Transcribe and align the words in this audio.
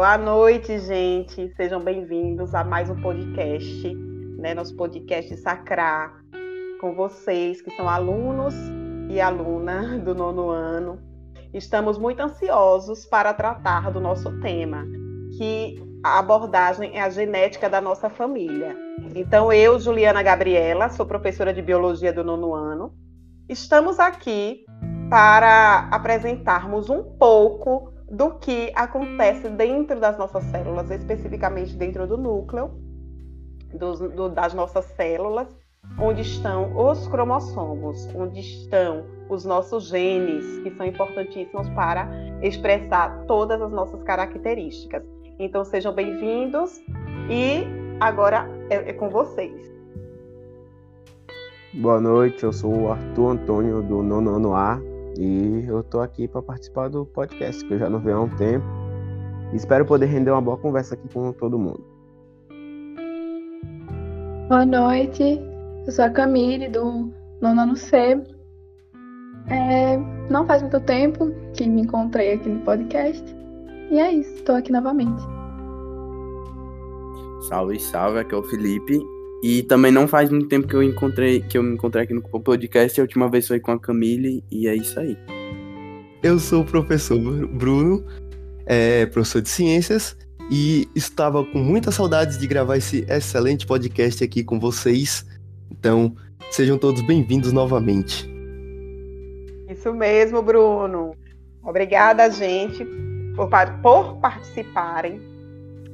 Boa 0.00 0.16
noite, 0.16 0.78
gente. 0.78 1.52
Sejam 1.54 1.78
bem-vindos 1.78 2.54
a 2.54 2.64
mais 2.64 2.88
um 2.88 2.98
podcast, 3.02 3.94
né? 4.38 4.54
Nosso 4.54 4.74
podcast 4.74 5.36
Sacrar, 5.36 6.24
com 6.80 6.94
vocês 6.94 7.60
que 7.60 7.70
são 7.76 7.86
alunos 7.86 8.54
e 9.10 9.20
aluna 9.20 9.98
do 9.98 10.14
nono 10.14 10.48
ano. 10.48 10.98
Estamos 11.52 11.98
muito 11.98 12.18
ansiosos 12.18 13.04
para 13.04 13.34
tratar 13.34 13.90
do 13.90 14.00
nosso 14.00 14.40
tema, 14.40 14.86
que 15.36 15.76
a 16.02 16.18
abordagem 16.18 16.96
é 16.96 17.02
a 17.02 17.10
genética 17.10 17.68
da 17.68 17.82
nossa 17.82 18.08
família. 18.08 18.74
Então, 19.14 19.52
eu, 19.52 19.78
Juliana 19.78 20.22
Gabriela, 20.22 20.88
sou 20.88 21.04
professora 21.04 21.52
de 21.52 21.60
biologia 21.60 22.10
do 22.10 22.24
nono 22.24 22.54
ano. 22.54 22.94
Estamos 23.50 24.00
aqui 24.00 24.64
para 25.10 25.90
apresentarmos 25.90 26.88
um 26.88 27.02
pouco 27.02 27.92
do 28.10 28.32
que 28.32 28.72
acontece 28.74 29.48
dentro 29.48 30.00
das 30.00 30.18
nossas 30.18 30.42
células, 30.44 30.90
especificamente 30.90 31.76
dentro 31.76 32.08
do 32.08 32.18
núcleo 32.18 32.70
do, 33.72 34.28
das 34.28 34.52
nossas 34.52 34.84
células, 34.96 35.48
onde 35.96 36.22
estão 36.22 36.76
os 36.76 37.06
cromossomos, 37.06 38.08
onde 38.14 38.40
estão 38.40 39.04
os 39.28 39.44
nossos 39.44 39.84
genes, 39.84 40.44
que 40.58 40.70
são 40.72 40.86
importantíssimos 40.86 41.68
para 41.70 42.08
expressar 42.42 43.24
todas 43.26 43.62
as 43.62 43.70
nossas 43.70 44.02
características. 44.02 45.04
Então 45.38 45.64
sejam 45.64 45.94
bem-vindos 45.94 46.80
e 47.30 47.64
agora 48.00 48.48
é, 48.68 48.90
é 48.90 48.92
com 48.92 49.08
vocês. 49.08 49.70
Boa 51.74 52.00
noite, 52.00 52.42
eu 52.42 52.52
sou 52.52 52.74
o 52.74 52.90
Arthur 52.90 53.30
Antônio 53.30 53.80
do 53.80 54.02
Nono 54.02 54.52
A 54.54 54.89
e 55.18 55.64
eu 55.66 55.82
tô 55.82 56.00
aqui 56.00 56.28
para 56.28 56.42
participar 56.42 56.88
do 56.88 57.04
podcast, 57.06 57.64
que 57.64 57.74
eu 57.74 57.78
já 57.78 57.88
não 57.88 57.98
venho 58.00 58.18
há 58.18 58.20
um 58.22 58.36
tempo. 58.36 58.64
Espero 59.52 59.84
poder 59.84 60.06
render 60.06 60.30
uma 60.30 60.40
boa 60.40 60.56
conversa 60.56 60.94
aqui 60.94 61.08
com 61.12 61.32
todo 61.32 61.58
mundo. 61.58 61.84
Boa 64.48 64.64
noite, 64.64 65.40
eu 65.86 65.92
sou 65.92 66.04
a 66.04 66.10
Camille 66.10 66.68
do 66.68 67.10
Nono 67.40 67.60
Ano 67.60 67.76
C. 67.76 68.22
É, 69.48 69.96
não 70.30 70.46
faz 70.46 70.62
muito 70.62 70.80
tempo 70.80 71.32
que 71.54 71.68
me 71.68 71.82
encontrei 71.82 72.34
aqui 72.34 72.48
no 72.48 72.60
podcast. 72.60 73.24
E 73.90 73.98
é 73.98 74.12
isso, 74.12 74.34
estou 74.34 74.54
aqui 74.54 74.70
novamente. 74.70 75.22
Salve, 77.48 77.80
salve, 77.80 78.20
aqui 78.20 78.34
é 78.34 78.38
o 78.38 78.42
Felipe 78.42 79.00
e 79.42 79.62
também 79.62 79.90
não 79.90 80.06
faz 80.06 80.28
muito 80.30 80.48
tempo 80.48 80.68
que 80.68 80.76
eu 80.76 80.82
encontrei, 80.82 81.40
que 81.40 81.56
eu 81.56 81.62
me 81.62 81.74
encontrei 81.74 82.04
aqui 82.04 82.12
no 82.12 82.22
podcast. 82.22 83.00
A 83.00 83.04
última 83.04 83.28
vez 83.28 83.48
foi 83.48 83.58
com 83.58 83.72
a 83.72 83.78
Camille 83.78 84.44
e 84.50 84.68
é 84.68 84.74
isso 84.74 84.98
aí. 85.00 85.16
Eu 86.22 86.38
sou 86.38 86.60
o 86.60 86.64
professor 86.64 87.18
Bruno, 87.48 88.04
é, 88.66 89.06
professor 89.06 89.40
de 89.40 89.48
ciências, 89.48 90.16
e 90.50 90.86
estava 90.94 91.42
com 91.44 91.58
muitas 91.58 91.94
saudades 91.94 92.36
de 92.36 92.46
gravar 92.46 92.76
esse 92.76 93.06
excelente 93.08 93.66
podcast 93.66 94.22
aqui 94.22 94.44
com 94.44 94.60
vocês. 94.60 95.24
Então, 95.70 96.14
sejam 96.50 96.76
todos 96.76 97.00
bem-vindos 97.00 97.52
novamente. 97.52 98.28
Isso 99.70 99.94
mesmo, 99.94 100.42
Bruno. 100.42 101.14
Obrigada, 101.62 102.28
gente, 102.30 102.84
por, 103.34 103.48
por 103.80 104.16
participarem. 104.16 105.18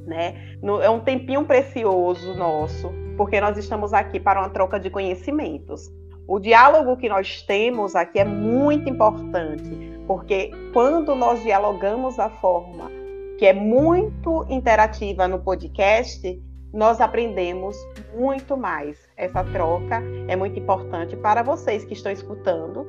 Né? 0.05 0.57
No, 0.61 0.81
é 0.81 0.91
um 0.91 1.01
tempinho 1.01 1.45
precioso 1.45 2.35
nosso 2.35 3.06
porque 3.17 3.41
nós 3.41 3.57
estamos 3.57 3.93
aqui 3.93 4.21
para 4.21 4.41
uma 4.41 4.51
troca 4.51 4.79
de 4.79 4.91
conhecimentos. 4.91 5.91
O 6.29 6.39
diálogo 6.39 6.97
que 6.97 7.09
nós 7.09 7.43
temos 7.43 7.95
aqui 7.95 8.19
é 8.19 8.25
muito 8.25 8.89
importante, 8.89 9.99
porque 10.07 10.51
quando 10.73 11.15
nós 11.15 11.43
dialogamos 11.43 12.17
da 12.17 12.29
forma 12.29 12.91
que 13.39 13.47
é 13.47 13.53
muito 13.53 14.47
interativa 14.49 15.29
no 15.29 15.39
podcast, 15.39 16.43
nós 16.73 17.01
aprendemos 17.01 17.77
muito 18.15 18.57
mais. 18.57 18.99
Essa 19.17 19.45
troca 19.45 20.03
é 20.27 20.35
muito 20.35 20.59
importante 20.59 21.17
para 21.17 21.43
vocês 21.43 21.85
que 21.85 21.93
estão 21.93 22.11
escutando. 22.11 22.87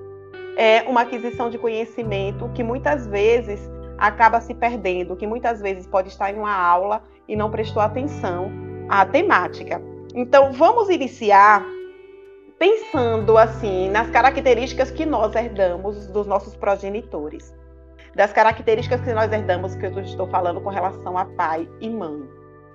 É 0.57 0.83
uma 0.83 1.01
aquisição 1.01 1.49
de 1.49 1.57
conhecimento 1.57 2.49
que 2.55 2.63
muitas 2.63 3.05
vezes 3.07 3.59
acaba 3.97 4.39
se 4.41 4.53
perdendo, 4.53 5.15
que 5.15 5.27
muitas 5.27 5.61
vezes 5.61 5.85
pode 5.85 6.09
estar 6.09 6.31
em 6.31 6.37
uma 6.37 6.53
aula 6.53 7.03
e 7.27 7.35
não 7.35 7.51
prestou 7.51 7.81
atenção 7.81 8.51
à 8.89 9.05
temática. 9.05 9.81
Então, 10.17 10.51
vamos 10.51 10.89
iniciar 10.89 11.63
pensando 12.57 13.37
assim 13.37 13.87
nas 13.91 14.09
características 14.09 14.89
que 14.89 15.05
nós 15.05 15.35
herdamos 15.35 16.07
dos 16.07 16.25
nossos 16.25 16.55
progenitores, 16.55 17.55
das 18.15 18.33
características 18.33 18.99
que 19.01 19.13
nós 19.13 19.31
herdamos 19.31 19.75
que 19.75 19.85
eu 19.85 19.99
estou 19.99 20.27
falando 20.27 20.59
com 20.59 20.71
relação 20.71 21.15
a 21.15 21.25
pai 21.25 21.69
e 21.79 21.87
mãe, 21.87 22.27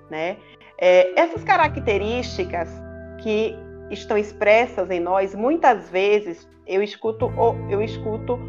né? 0.09 0.37
É, 0.79 1.19
essas 1.19 1.43
características 1.43 2.69
que 3.21 3.53
estão 3.91 4.17
expressas 4.17 4.89
em 4.89 5.01
nós, 5.01 5.35
muitas 5.35 5.89
vezes 5.89 6.47
eu 6.65 6.81
escuto 6.81 7.29
eu 7.69 7.81
escuto 7.81 8.39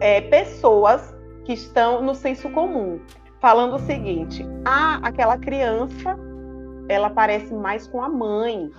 é, 0.00 0.20
pessoas 0.20 1.14
que 1.44 1.52
estão 1.52 2.02
no 2.02 2.12
senso 2.12 2.50
comum 2.50 3.00
falando 3.40 3.76
o 3.76 3.86
seguinte: 3.86 4.44
ah, 4.64 4.98
aquela 5.00 5.38
criança 5.38 6.18
ela 6.88 7.10
parece 7.10 7.54
mais 7.54 7.86
com 7.86 8.02
a 8.02 8.08
mãe, 8.08 8.70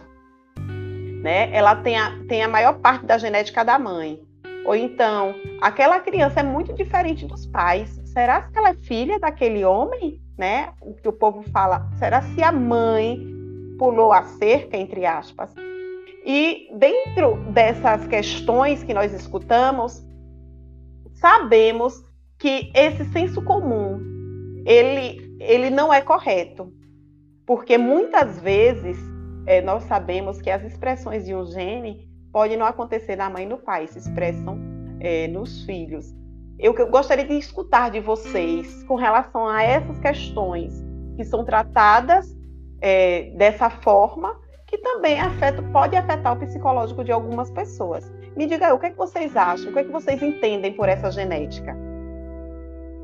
né? 1.22 1.54
Ela 1.56 1.76
tem 1.76 1.98
a, 1.98 2.12
tem 2.28 2.44
a 2.44 2.48
maior 2.48 2.80
parte 2.80 3.06
da 3.06 3.18
genética 3.18 3.64
da 3.64 3.80
mãe. 3.80 4.22
Ou 4.66 4.76
então, 4.76 5.36
aquela 5.62 6.00
criança 6.00 6.40
é 6.40 6.44
muito 6.44 6.74
diferente 6.74 7.26
dos 7.26 7.46
pais. 7.46 8.02
Será 8.06 8.44
que 8.44 8.58
ela 8.58 8.70
é 8.70 8.76
filha 8.76 9.20
daquele 9.20 9.66
homem, 9.66 10.22
né? 10.38 10.74
O 10.82 10.94
que 10.94 11.08
o 11.08 11.14
povo 11.14 11.44
fala, 11.52 11.90
será 11.98 12.22
se 12.22 12.42
a 12.42 12.52
mãe 12.52 13.20
pulou 13.78 14.14
a 14.14 14.24
cerca, 14.24 14.78
entre 14.78 15.06
aspas? 15.06 15.54
E 16.26 16.70
dentro 16.76 17.36
dessas 17.52 18.08
questões 18.08 18.84
que 18.84 18.94
nós 18.94 19.14
escutamos, 19.14 20.02
sabemos 21.16 22.02
que 22.40 22.72
esse 22.74 23.04
senso 23.12 23.42
comum, 23.42 24.00
ele, 24.66 25.38
ele 25.40 25.70
não 25.70 25.94
é 25.94 26.02
correto. 26.02 26.72
Porque 27.46 27.78
muitas 27.78 28.40
vezes 28.40 28.98
é, 29.46 29.62
nós 29.62 29.84
sabemos 29.84 30.42
que 30.42 30.50
as 30.50 30.64
expressões 30.64 31.26
de 31.26 31.36
um 31.36 31.46
gene 31.46 32.08
podem 32.32 32.58
não 32.58 32.66
acontecer 32.66 33.16
na 33.16 33.30
mãe 33.30 33.44
e 33.44 33.48
no 33.48 33.58
pai, 33.58 33.88
se 33.88 34.00
expressam 34.00 34.60
é, 35.00 35.28
nos 35.28 35.64
filhos. 35.64 36.14
Eu, 36.58 36.74
eu 36.76 36.90
gostaria 36.90 37.26
de 37.26 37.34
escutar 37.34 37.92
de 37.92 38.00
vocês 38.00 38.84
com 38.84 38.96
relação 38.96 39.48
a 39.48 39.62
essas 39.62 40.00
questões 40.00 40.84
que 41.16 41.24
são 41.24 41.44
tratadas 41.44 42.36
é, 42.82 43.32
dessa 43.36 43.70
forma, 43.70 44.40
que 44.68 44.78
também 44.78 45.20
afeta, 45.20 45.62
pode 45.62 45.96
afetar 45.96 46.34
o 46.34 46.40
psicológico 46.40 47.04
de 47.04 47.12
algumas 47.12 47.52
pessoas. 47.52 48.12
Me 48.36 48.48
diga 48.48 48.68
aí, 48.68 48.74
o 48.74 48.80
que, 48.80 48.88
é 48.88 48.90
que 48.90 48.98
vocês 48.98 49.36
acham? 49.36 49.70
O 49.70 49.74
que, 49.74 49.80
é 49.80 49.84
que 49.84 49.92
vocês 49.92 50.22
entendem 50.24 50.74
por 50.74 50.90
essa 50.90 51.12
genética? 51.12 51.76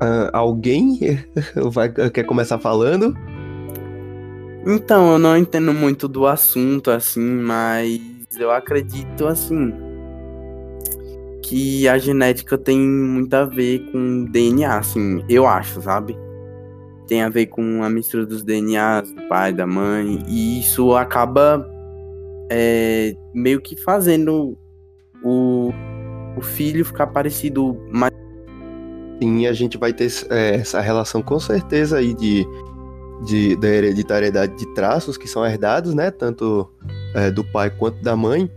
Uh, 0.02 0.30
alguém 0.32 0.98
vai, 1.70 1.88
quer 2.10 2.24
começar 2.24 2.58
falando? 2.58 3.14
Então, 4.66 5.12
eu 5.12 5.18
não 5.18 5.36
entendo 5.36 5.72
muito 5.72 6.06
do 6.06 6.26
assunto, 6.26 6.90
assim, 6.90 7.20
mas 7.20 8.00
eu 8.38 8.50
acredito, 8.50 9.26
assim, 9.26 9.72
que 11.42 11.88
a 11.88 11.96
genética 11.96 12.58
tem 12.58 12.78
muito 12.78 13.32
a 13.34 13.44
ver 13.44 13.90
com 13.90 14.24
DNA, 14.26 14.78
assim, 14.78 15.24
eu 15.28 15.46
acho, 15.46 15.80
sabe? 15.80 16.16
Tem 17.08 17.22
a 17.22 17.28
ver 17.28 17.46
com 17.46 17.82
a 17.82 17.88
mistura 17.88 18.26
dos 18.26 18.42
DNAs 18.44 19.12
do 19.12 19.22
pai, 19.28 19.52
da 19.52 19.66
mãe, 19.66 20.22
e 20.28 20.60
isso 20.60 20.94
acaba 20.94 21.66
é, 22.50 23.14
meio 23.32 23.60
que 23.60 23.76
fazendo 23.76 24.58
o, 25.24 25.72
o 26.36 26.42
filho 26.42 26.84
ficar 26.84 27.06
parecido 27.06 27.80
mais. 27.90 28.12
Sim, 29.22 29.46
a 29.46 29.52
gente 29.52 29.78
vai 29.78 29.92
ter 29.92 30.10
é, 30.30 30.56
essa 30.56 30.80
relação 30.80 31.22
com 31.22 31.38
certeza 31.40 31.98
aí 31.98 32.14
de 32.14 32.46
de, 33.24 33.56
da 33.56 33.68
hereditariedade 33.68 34.56
de 34.56 34.66
traços 34.74 35.16
que 35.16 35.28
são 35.28 35.44
herdados, 35.44 35.94
né? 35.94 36.10
Tanto 36.10 36.70
é, 37.14 37.30
do 37.30 37.44
pai 37.44 37.70
quanto 37.70 38.02
da 38.02 38.16
mãe. 38.16 38.50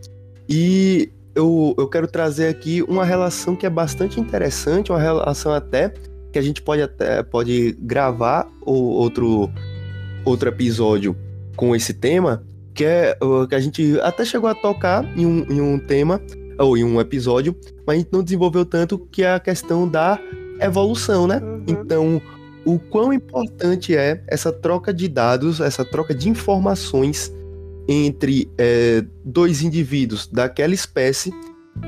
E 0.47 1.11
eu, 1.35 1.73
eu 1.77 1.87
quero 1.87 2.07
trazer 2.07 2.47
aqui 2.47 2.81
uma 2.83 3.05
relação 3.05 3.55
que 3.55 3.65
é 3.65 3.69
bastante 3.69 4.19
interessante, 4.19 4.91
uma 4.91 4.99
relação 4.99 5.51
até 5.51 5.93
que 6.31 6.39
a 6.39 6.41
gente 6.41 6.61
pode 6.61 6.81
até 6.81 7.21
pode 7.21 7.75
gravar 7.79 8.49
ou 8.61 8.83
outro, 8.83 9.49
outro 10.25 10.49
episódio 10.49 11.15
com 11.55 11.75
esse 11.75 11.93
tema, 11.93 12.43
que 12.73 12.83
é 12.83 13.17
que 13.47 13.55
a 13.55 13.59
gente 13.59 13.99
até 14.01 14.25
chegou 14.25 14.49
a 14.49 14.55
tocar 14.55 15.05
em 15.17 15.25
um, 15.25 15.45
em 15.49 15.61
um 15.61 15.77
tema 15.77 16.19
ou 16.57 16.75
em 16.77 16.83
um 16.83 16.99
episódio, 16.99 17.55
mas 17.85 17.95
a 17.95 17.99
gente 17.99 18.09
não 18.11 18.23
desenvolveu 18.23 18.65
tanto 18.65 18.97
que 19.11 19.23
é 19.23 19.33
a 19.33 19.39
questão 19.39 19.87
da 19.87 20.19
evolução, 20.59 21.27
né? 21.27 21.37
Uhum. 21.37 21.63
Então, 21.67 22.21
o 22.65 22.79
quão 22.79 23.11
importante 23.11 23.95
é 23.95 24.23
essa 24.27 24.51
troca 24.51 24.93
de 24.93 25.07
dados, 25.07 25.59
essa 25.59 25.83
troca 25.83 26.13
de 26.13 26.29
informações 26.29 27.33
entre 27.87 28.49
é, 28.57 29.03
dois 29.25 29.61
indivíduos 29.61 30.27
daquela 30.27 30.73
espécie 30.73 31.33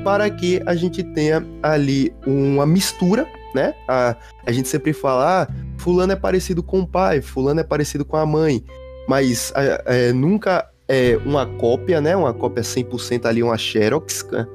para 0.04 0.28
que 0.28 0.60
a 0.66 0.74
gente 0.74 1.02
tenha 1.02 1.46
ali 1.62 2.12
uma 2.26 2.66
mistura, 2.66 3.26
né? 3.54 3.74
A, 3.88 4.16
a 4.44 4.52
gente 4.52 4.68
sempre 4.68 4.92
fala, 4.92 5.42
ah, 5.42 5.48
fulano 5.78 6.12
é 6.12 6.16
parecido 6.16 6.62
com 6.62 6.80
o 6.80 6.86
pai, 6.86 7.20
fulano 7.20 7.60
é 7.60 7.64
parecido 7.64 8.04
com 8.04 8.16
a 8.16 8.26
mãe, 8.26 8.62
mas 9.08 9.52
é, 9.86 10.12
nunca 10.12 10.68
é 10.88 11.16
uma 11.24 11.46
cópia, 11.46 12.00
né? 12.00 12.14
Uma 12.16 12.34
cópia 12.34 12.62
100% 12.62 13.24
ali, 13.24 13.42
uma 13.42 13.56
xerox, 13.56 14.26
né? 14.30 14.46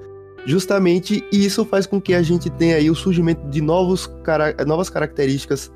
justamente 0.45 1.24
isso 1.31 1.63
faz 1.65 1.85
com 1.85 2.01
que 2.01 2.13
a 2.13 2.21
gente 2.21 2.50
tenha 2.50 2.75
aí 2.75 2.89
o 2.89 2.95
surgimento 2.95 3.47
de 3.50 3.62
novos, 3.62 4.09
novas 4.65 4.89
características 4.89 5.71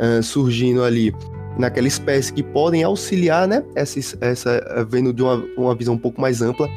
uh, 0.00 0.22
surgindo 0.22 0.82
ali 0.82 1.14
naquela 1.58 1.88
espécie 1.88 2.32
que 2.32 2.42
podem 2.42 2.84
auxiliar, 2.84 3.48
né? 3.48 3.64
Essa, 3.74 3.98
essa 4.20 4.86
vendo 4.88 5.12
de 5.12 5.22
uma, 5.22 5.44
uma 5.56 5.74
visão 5.74 5.94
um 5.94 5.98
pouco 5.98 6.20
mais 6.20 6.40
ampla, 6.40 6.68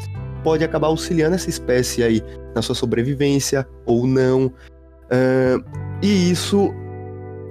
pode 0.44 0.64
acabar 0.64 0.88
auxiliando 0.88 1.36
essa 1.36 1.50
espécie 1.50 2.04
aí 2.04 2.22
na 2.56 2.62
sua 2.62 2.76
sobrevivência 2.76 3.68
ou 3.86 4.08
não. 4.08 4.48
Uh, 4.48 5.64
e 6.02 6.32
isso 6.32 6.74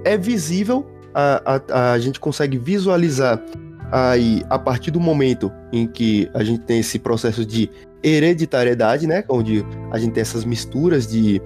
é 0.03 0.17
visível, 0.17 0.85
a, 1.13 1.61
a, 1.69 1.93
a 1.93 1.99
gente 1.99 2.19
consegue 2.19 2.57
visualizar 2.57 3.41
aí 3.91 4.43
a 4.49 4.57
partir 4.57 4.91
do 4.91 4.99
momento 4.99 5.51
em 5.71 5.85
que 5.85 6.29
a 6.33 6.43
gente 6.43 6.63
tem 6.63 6.79
esse 6.79 6.97
processo 6.97 7.45
de 7.45 7.69
hereditariedade, 8.03 9.05
né? 9.05 9.23
Onde 9.29 9.65
a 9.91 9.99
gente 9.99 10.13
tem 10.13 10.21
essas 10.21 10.43
misturas 10.43 11.05
de, 11.05 11.41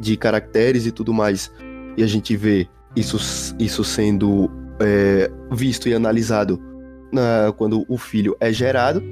de 0.00 0.16
caracteres 0.16 0.86
e 0.86 0.90
tudo 0.90 1.12
mais, 1.12 1.50
e 1.96 2.02
a 2.02 2.06
gente 2.06 2.36
vê 2.36 2.66
isso, 2.94 3.54
isso 3.58 3.82
sendo 3.84 4.50
é, 4.80 5.30
visto 5.50 5.88
e 5.88 5.94
analisado 5.94 6.60
na, 7.12 7.52
quando 7.56 7.84
o 7.88 7.96
filho 7.96 8.36
é 8.40 8.52
gerado. 8.52 9.02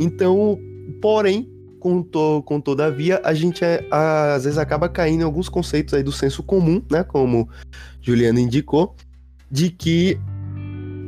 Então, 0.00 0.58
porém, 1.00 1.50
com, 1.80 2.02
to, 2.02 2.42
com 2.44 2.60
todavia, 2.60 3.20
a 3.24 3.34
gente 3.34 3.64
é, 3.64 3.86
às 3.90 4.44
vezes 4.44 4.58
acaba 4.58 4.88
caindo 4.88 5.20
em 5.20 5.24
alguns 5.24 5.48
conceitos 5.48 5.94
aí 5.94 6.02
do 6.02 6.12
senso 6.12 6.42
comum, 6.42 6.82
né? 6.90 7.02
Como 7.02 7.48
Juliana 8.00 8.40
indicou, 8.40 8.94
de 9.50 9.70
que 9.70 10.18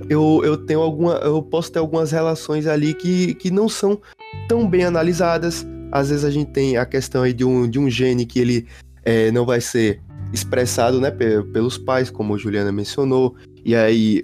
eu, 0.09 0.41
eu 0.45 0.57
tenho 0.57 0.81
alguma. 0.81 1.15
Eu 1.15 1.43
posso 1.43 1.71
ter 1.71 1.79
algumas 1.79 2.11
relações 2.11 2.67
ali 2.67 2.95
que, 2.95 3.35
que 3.35 3.51
não 3.51 3.69
são 3.69 4.01
tão 4.49 4.69
bem 4.69 4.85
analisadas. 4.85 5.67
Às 5.93 6.11
vezes 6.11 6.25
a 6.25 6.31
gente 6.31 6.51
tem 6.53 6.77
a 6.77 6.87
questão 6.87 7.23
aí 7.23 7.33
de 7.33 7.45
um, 7.45 7.69
de 7.69 7.79
um 7.79 7.91
gene 7.91 8.25
que 8.25 8.39
ele 8.39 8.67
é, 9.05 9.31
não 9.31 9.45
vai 9.45 9.61
ser 9.61 10.01
expressado 10.33 11.01
né, 11.01 11.11
pelos 11.11 11.77
pais, 11.79 12.11
como 12.11 12.35
a 12.35 12.39
Juliana 12.39 12.73
mencionou, 12.73 13.37
e 13.65 13.75
aí, 13.75 14.23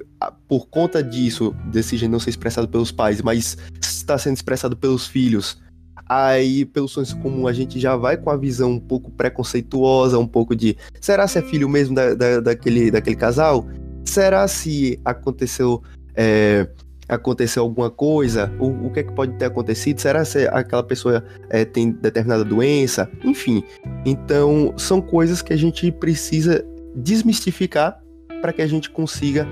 por 0.49 0.67
conta 0.69 1.03
disso, 1.03 1.55
desse 1.67 1.97
gene 1.97 2.13
não 2.13 2.21
ser 2.21 2.31
expressado 2.31 2.69
pelos 2.69 2.91
pais, 2.91 3.21
mas 3.21 3.57
está 3.81 4.17
sendo 4.17 4.35
expressado 4.35 4.77
pelos 4.77 5.07
filhos, 5.07 5.61
aí, 6.09 6.65
pelo 6.65 6.89
senso 6.89 7.17
comum, 7.19 7.47
a 7.47 7.53
gente 7.53 7.79
já 7.81 7.97
vai 7.97 8.17
com 8.17 8.31
a 8.31 8.37
visão 8.37 8.73
um 8.73 8.81
pouco 8.81 9.11
preconceituosa, 9.11 10.19
um 10.19 10.27
pouco 10.27 10.55
de 10.55 10.77
será 11.01 11.27
se 11.27 11.39
é 11.39 11.43
filho 11.43 11.69
mesmo 11.69 11.95
da, 11.95 12.15
da, 12.15 12.41
daquele, 12.41 12.91
daquele 12.91 13.17
casal? 13.17 13.67
Será 14.05 14.47
se 14.47 15.01
aconteceu 15.05 15.83
é, 16.15 16.69
aconteceu 17.09 17.63
alguma 17.63 17.91
coisa? 17.91 18.53
O, 18.59 18.87
o 18.87 18.91
que 18.91 19.01
é 19.01 19.03
que 19.03 19.13
pode 19.13 19.35
ter 19.35 19.47
acontecido? 19.47 20.01
Será 20.01 20.25
se 20.25 20.47
aquela 20.49 20.83
pessoa 20.83 21.25
é, 21.49 21.65
tem 21.65 21.93
determinada 21.93 22.45
doença? 22.45 23.11
Enfim, 23.25 23.63
então 24.05 24.75
são 24.77 25.01
coisas 25.01 25.43
que 25.43 25.53
a 25.53 25.57
gente 25.57 25.91
precisa 25.91 26.65
desmistificar 26.95 28.01
para 28.41 28.53
que 28.53 28.63
a 28.63 28.67
gente 28.67 28.91
consiga 28.91 29.47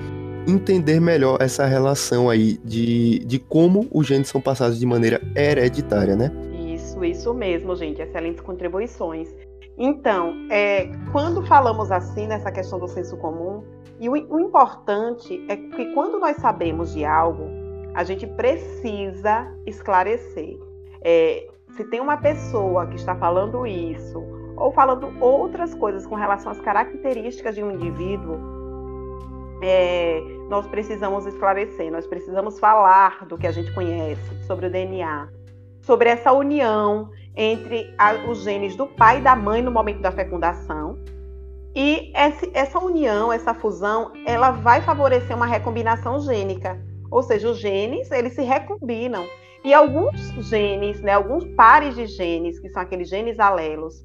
entender 0.46 1.00
melhor 1.00 1.38
essa 1.40 1.64
relação 1.64 2.28
aí 2.28 2.58
de, 2.64 3.20
de 3.20 3.38
como 3.38 3.88
os 3.90 4.06
genes 4.06 4.28
são 4.28 4.40
passados 4.40 4.78
de 4.78 4.86
maneira 4.86 5.20
hereditária, 5.34 6.14
né? 6.14 6.30
Isso, 6.74 7.02
isso 7.04 7.32
mesmo, 7.32 7.74
gente. 7.76 8.02
Excelentes 8.02 8.40
contribuições. 8.40 9.28
Então, 9.76 10.34
é, 10.50 10.88
quando 11.10 11.44
falamos 11.46 11.90
assim 11.90 12.26
nessa 12.26 12.52
questão 12.52 12.78
do 12.78 12.86
senso 12.86 13.16
comum, 13.16 13.64
e 14.00 14.08
o, 14.08 14.12
o 14.12 14.40
importante 14.40 15.44
é 15.48 15.56
que 15.56 15.92
quando 15.92 16.18
nós 16.18 16.36
sabemos 16.36 16.92
de 16.92 17.04
algo, 17.04 17.48
a 17.94 18.02
gente 18.02 18.26
precisa 18.26 19.52
esclarecer. 19.66 20.58
É, 21.02 21.48
se 21.76 21.84
tem 21.84 22.00
uma 22.00 22.16
pessoa 22.16 22.86
que 22.86 22.96
está 22.96 23.14
falando 23.14 23.66
isso, 23.66 24.22
ou 24.56 24.72
falando 24.72 25.12
outras 25.20 25.74
coisas 25.74 26.06
com 26.06 26.14
relação 26.14 26.50
às 26.50 26.60
características 26.60 27.54
de 27.54 27.62
um 27.62 27.72
indivíduo, 27.72 28.38
é, 29.62 30.20
nós 30.48 30.66
precisamos 30.66 31.26
esclarecer, 31.26 31.90
nós 31.90 32.06
precisamos 32.06 32.58
falar 32.58 33.24
do 33.26 33.38
que 33.38 33.46
a 33.46 33.52
gente 33.52 33.72
conhece 33.72 34.44
sobre 34.46 34.66
o 34.66 34.70
DNA, 34.70 35.28
sobre 35.80 36.08
essa 36.08 36.32
união 36.32 37.10
entre 37.36 37.94
a, 37.98 38.14
os 38.28 38.42
genes 38.42 38.76
do 38.76 38.86
pai 38.86 39.18
e 39.18 39.22
da 39.22 39.34
mãe 39.34 39.62
no 39.62 39.70
momento 39.70 40.00
da 40.00 40.12
fecundação 40.12 40.98
e 41.74 42.12
essa 42.14 42.78
união, 42.78 43.32
essa 43.32 43.52
fusão, 43.52 44.12
ela 44.24 44.52
vai 44.52 44.80
favorecer 44.80 45.36
uma 45.36 45.46
recombinação 45.46 46.20
gênica. 46.20 46.80
Ou 47.10 47.22
seja, 47.22 47.50
os 47.50 47.58
genes, 47.58 48.10
eles 48.10 48.34
se 48.34 48.42
recombinam. 48.42 49.26
E 49.64 49.74
alguns 49.74 50.30
genes, 50.48 51.00
né, 51.00 51.12
alguns 51.12 51.44
pares 51.56 51.96
de 51.96 52.06
genes, 52.06 52.60
que 52.60 52.68
são 52.68 52.82
aqueles 52.82 53.08
genes 53.08 53.40
alelos, 53.40 54.04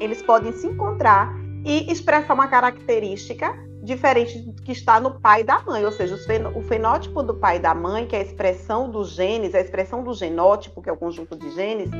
eles 0.00 0.22
podem 0.22 0.52
se 0.52 0.66
encontrar 0.66 1.34
e 1.64 1.92
expressar 1.92 2.32
uma 2.32 2.48
característica 2.48 3.54
diferente 3.82 4.38
do 4.38 4.62
que 4.62 4.72
está 4.72 4.98
no 4.98 5.20
pai 5.20 5.44
da 5.44 5.60
mãe. 5.60 5.84
Ou 5.84 5.92
seja, 5.92 6.14
o 6.54 6.62
fenótipo 6.62 7.22
do 7.22 7.34
pai 7.34 7.56
e 7.56 7.60
da 7.60 7.74
mãe, 7.74 8.06
que 8.06 8.16
é 8.16 8.20
a 8.20 8.22
expressão 8.22 8.88
dos 8.88 9.10
genes, 9.10 9.54
a 9.54 9.60
expressão 9.60 10.02
do 10.02 10.14
genótipo, 10.14 10.80
que 10.80 10.88
é 10.88 10.92
o 10.92 10.96
conjunto 10.96 11.36
de 11.36 11.50
genes, 11.50 11.90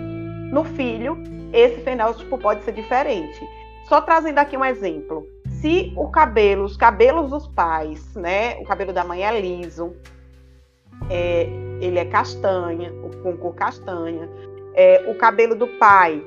no 0.52 0.64
filho, 0.64 1.16
esse 1.52 1.80
fenótipo 1.82 2.38
pode 2.38 2.64
ser 2.64 2.72
diferente. 2.72 3.40
Só 3.84 4.00
trazendo 4.00 4.38
aqui 4.38 4.56
um 4.56 4.64
exemplo. 4.64 5.26
Se 5.46 5.92
o 5.96 6.08
cabelo, 6.08 6.64
os 6.64 6.76
cabelos 6.76 7.30
dos 7.30 7.46
pais, 7.48 8.14
né? 8.14 8.56
O 8.58 8.64
cabelo 8.64 8.92
da 8.92 9.04
mãe 9.04 9.24
é 9.24 9.40
liso, 9.40 9.94
é, 11.10 11.48
ele 11.80 11.98
é 11.98 12.04
castanha, 12.04 12.92
com 13.22 13.36
cor 13.36 13.54
castanha. 13.54 14.28
É, 14.74 15.04
o 15.08 15.14
cabelo 15.16 15.54
do 15.54 15.66
pai, 15.78 16.24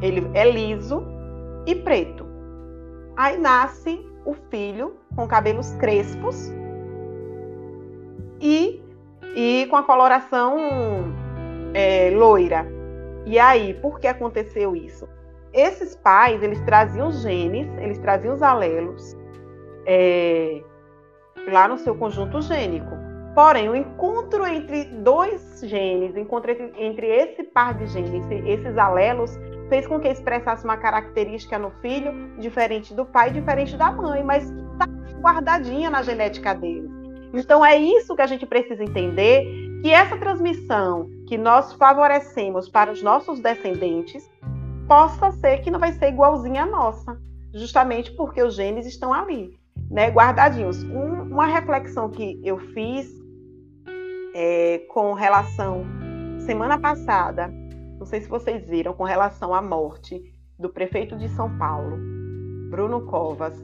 ele 0.00 0.28
é 0.34 0.50
liso 0.50 1.04
e 1.66 1.74
preto. 1.74 2.26
Aí 3.16 3.36
nasce 3.38 4.04
o 4.24 4.34
filho 4.50 4.96
com 5.14 5.26
cabelos 5.26 5.72
crespos 5.74 6.50
e, 8.40 8.82
e 9.36 9.66
com 9.68 9.76
a 9.76 9.82
coloração 9.82 10.56
é, 11.74 12.10
loira. 12.10 12.66
E 13.24 13.38
aí, 13.38 13.74
por 13.74 14.00
que 14.00 14.06
aconteceu 14.06 14.74
isso? 14.74 15.08
Esses 15.52 15.94
pais, 15.96 16.42
eles 16.42 16.60
traziam 16.62 17.08
os 17.08 17.22
genes, 17.22 17.68
eles 17.78 17.98
traziam 17.98 18.34
os 18.34 18.42
alelos 18.42 19.16
é, 19.86 20.62
lá 21.50 21.68
no 21.68 21.78
seu 21.78 21.94
conjunto 21.94 22.40
gênico. 22.40 22.90
Porém, 23.34 23.68
o 23.68 23.74
encontro 23.74 24.46
entre 24.46 24.84
dois 24.84 25.60
genes, 25.64 26.16
encontro 26.16 26.50
entre, 26.50 26.72
entre 26.76 27.06
esse 27.06 27.42
par 27.42 27.74
de 27.74 27.86
genes, 27.86 28.24
esses 28.46 28.76
alelos, 28.76 29.38
fez 29.68 29.86
com 29.86 29.98
que 29.98 30.08
expressasse 30.08 30.64
uma 30.64 30.76
característica 30.76 31.58
no 31.58 31.70
filho 31.80 32.12
diferente 32.38 32.92
do 32.92 33.06
pai, 33.06 33.30
diferente 33.30 33.76
da 33.76 33.90
mãe, 33.90 34.22
mas 34.22 34.44
está 34.44 34.86
guardadinha 35.20 35.88
na 35.88 36.02
genética 36.02 36.54
dele. 36.54 36.90
Então 37.32 37.64
é 37.64 37.76
isso 37.76 38.14
que 38.14 38.20
a 38.20 38.26
gente 38.26 38.44
precisa 38.44 38.84
entender, 38.84 39.46
que 39.82 39.90
essa 39.90 40.16
transmissão 40.18 41.08
que 41.26 41.38
nós 41.38 41.72
favorecemos 41.72 42.68
para 42.68 42.92
os 42.92 43.02
nossos 43.02 43.40
descendentes 43.40 44.30
possa 44.92 45.32
ser 45.32 45.62
que 45.62 45.70
não 45.70 45.80
vai 45.80 45.90
ser 45.92 46.08
igualzinha 46.08 46.64
à 46.64 46.66
nossa, 46.66 47.18
justamente 47.54 48.10
porque 48.12 48.42
os 48.42 48.54
genes 48.54 48.84
estão 48.84 49.10
ali, 49.10 49.58
né, 49.90 50.10
guardadinhos. 50.10 50.84
Um, 50.84 51.32
uma 51.32 51.46
reflexão 51.46 52.10
que 52.10 52.38
eu 52.44 52.58
fiz 52.74 53.10
é, 54.34 54.80
com 54.90 55.14
relação 55.14 55.86
semana 56.40 56.78
passada, 56.78 57.48
não 57.98 58.04
sei 58.04 58.20
se 58.20 58.28
vocês 58.28 58.68
viram, 58.68 58.92
com 58.92 59.04
relação 59.04 59.54
à 59.54 59.62
morte 59.62 60.22
do 60.58 60.68
prefeito 60.68 61.16
de 61.16 61.30
São 61.30 61.56
Paulo, 61.56 61.96
Bruno 62.68 63.06
Covas. 63.06 63.56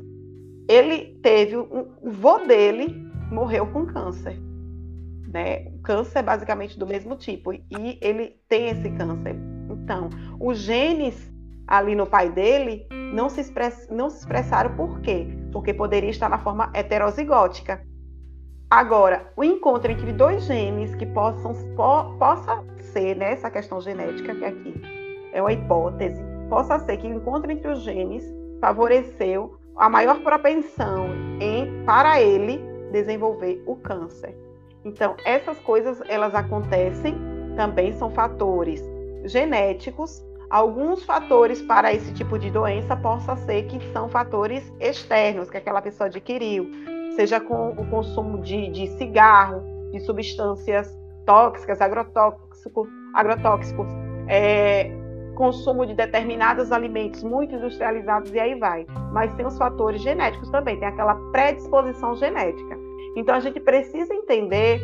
Ele 0.66 1.18
teve 1.22 1.58
um, 1.58 1.90
o 2.00 2.10
vô 2.10 2.38
dele 2.38 3.06
morreu 3.30 3.66
com 3.66 3.84
câncer. 3.84 4.40
Né? 5.30 5.72
Câncer 5.82 6.22
basicamente 6.22 6.78
do 6.78 6.86
mesmo 6.86 7.16
tipo 7.16 7.52
e 7.52 7.98
ele 8.00 8.40
tem 8.48 8.70
esse 8.70 8.88
câncer 8.92 9.36
então, 9.88 10.10
os 10.38 10.58
genes 10.58 11.32
ali 11.66 11.94
no 11.94 12.06
pai 12.06 12.28
dele 12.28 12.86
não 13.14 13.30
se, 13.30 13.40
express, 13.40 13.88
não 13.90 14.10
se 14.10 14.18
expressaram 14.18 14.76
por 14.76 15.00
quê? 15.00 15.26
Porque 15.50 15.72
poderia 15.72 16.10
estar 16.10 16.28
na 16.28 16.36
forma 16.38 16.70
heterozigótica. 16.74 17.82
Agora, 18.70 19.32
o 19.34 19.42
encontro 19.42 19.90
entre 19.90 20.12
dois 20.12 20.44
genes 20.44 20.94
que 20.96 21.06
possam 21.06 21.54
po, 21.74 22.18
possa 22.18 22.62
ser 22.92 23.16
né, 23.16 23.34
questão 23.36 23.80
genética 23.80 24.34
que 24.34 24.44
aqui 24.44 24.74
é 25.32 25.40
uma 25.40 25.54
hipótese, 25.54 26.22
possa 26.50 26.78
ser 26.80 26.98
que 26.98 27.06
o 27.06 27.14
encontro 27.14 27.50
entre 27.50 27.68
os 27.68 27.80
genes 27.80 28.22
favoreceu 28.60 29.58
a 29.74 29.88
maior 29.88 30.20
propensão 30.20 31.06
em 31.40 31.82
para 31.86 32.20
ele 32.20 32.60
desenvolver 32.92 33.62
o 33.66 33.74
câncer. 33.76 34.36
Então, 34.84 35.16
essas 35.24 35.58
coisas 35.60 35.98
elas 36.10 36.34
acontecem, 36.34 37.16
também 37.56 37.94
são 37.94 38.10
fatores 38.10 38.97
genéticos, 39.24 40.24
alguns 40.50 41.04
fatores 41.04 41.60
para 41.62 41.92
esse 41.92 42.12
tipo 42.14 42.38
de 42.38 42.50
doença 42.50 42.96
possa 42.96 43.36
ser 43.36 43.64
que 43.66 43.80
são 43.92 44.08
fatores 44.08 44.72
externos 44.80 45.50
que 45.50 45.56
aquela 45.56 45.82
pessoa 45.82 46.06
adquiriu, 46.06 46.70
seja 47.16 47.40
com 47.40 47.70
o 47.70 47.86
consumo 47.90 48.40
de, 48.40 48.68
de 48.70 48.86
cigarro, 48.96 49.62
de 49.92 50.00
substâncias 50.00 50.96
tóxicas, 51.26 51.80
agrotóxicos, 51.80 52.88
agrotóxicos 53.14 53.88
é, 54.28 54.90
consumo 55.38 55.86
de 55.86 55.94
determinados 55.94 56.72
alimentos 56.72 57.22
muito 57.22 57.54
industrializados 57.54 58.34
e 58.34 58.40
aí 58.40 58.58
vai. 58.58 58.84
Mas 59.12 59.32
tem 59.34 59.46
os 59.46 59.56
fatores 59.56 60.02
genéticos 60.02 60.50
também, 60.50 60.78
tem 60.78 60.88
aquela 60.88 61.14
predisposição 61.30 62.16
genética. 62.16 62.76
Então 63.16 63.34
a 63.34 63.40
gente 63.40 63.60
precisa 63.60 64.12
entender 64.12 64.82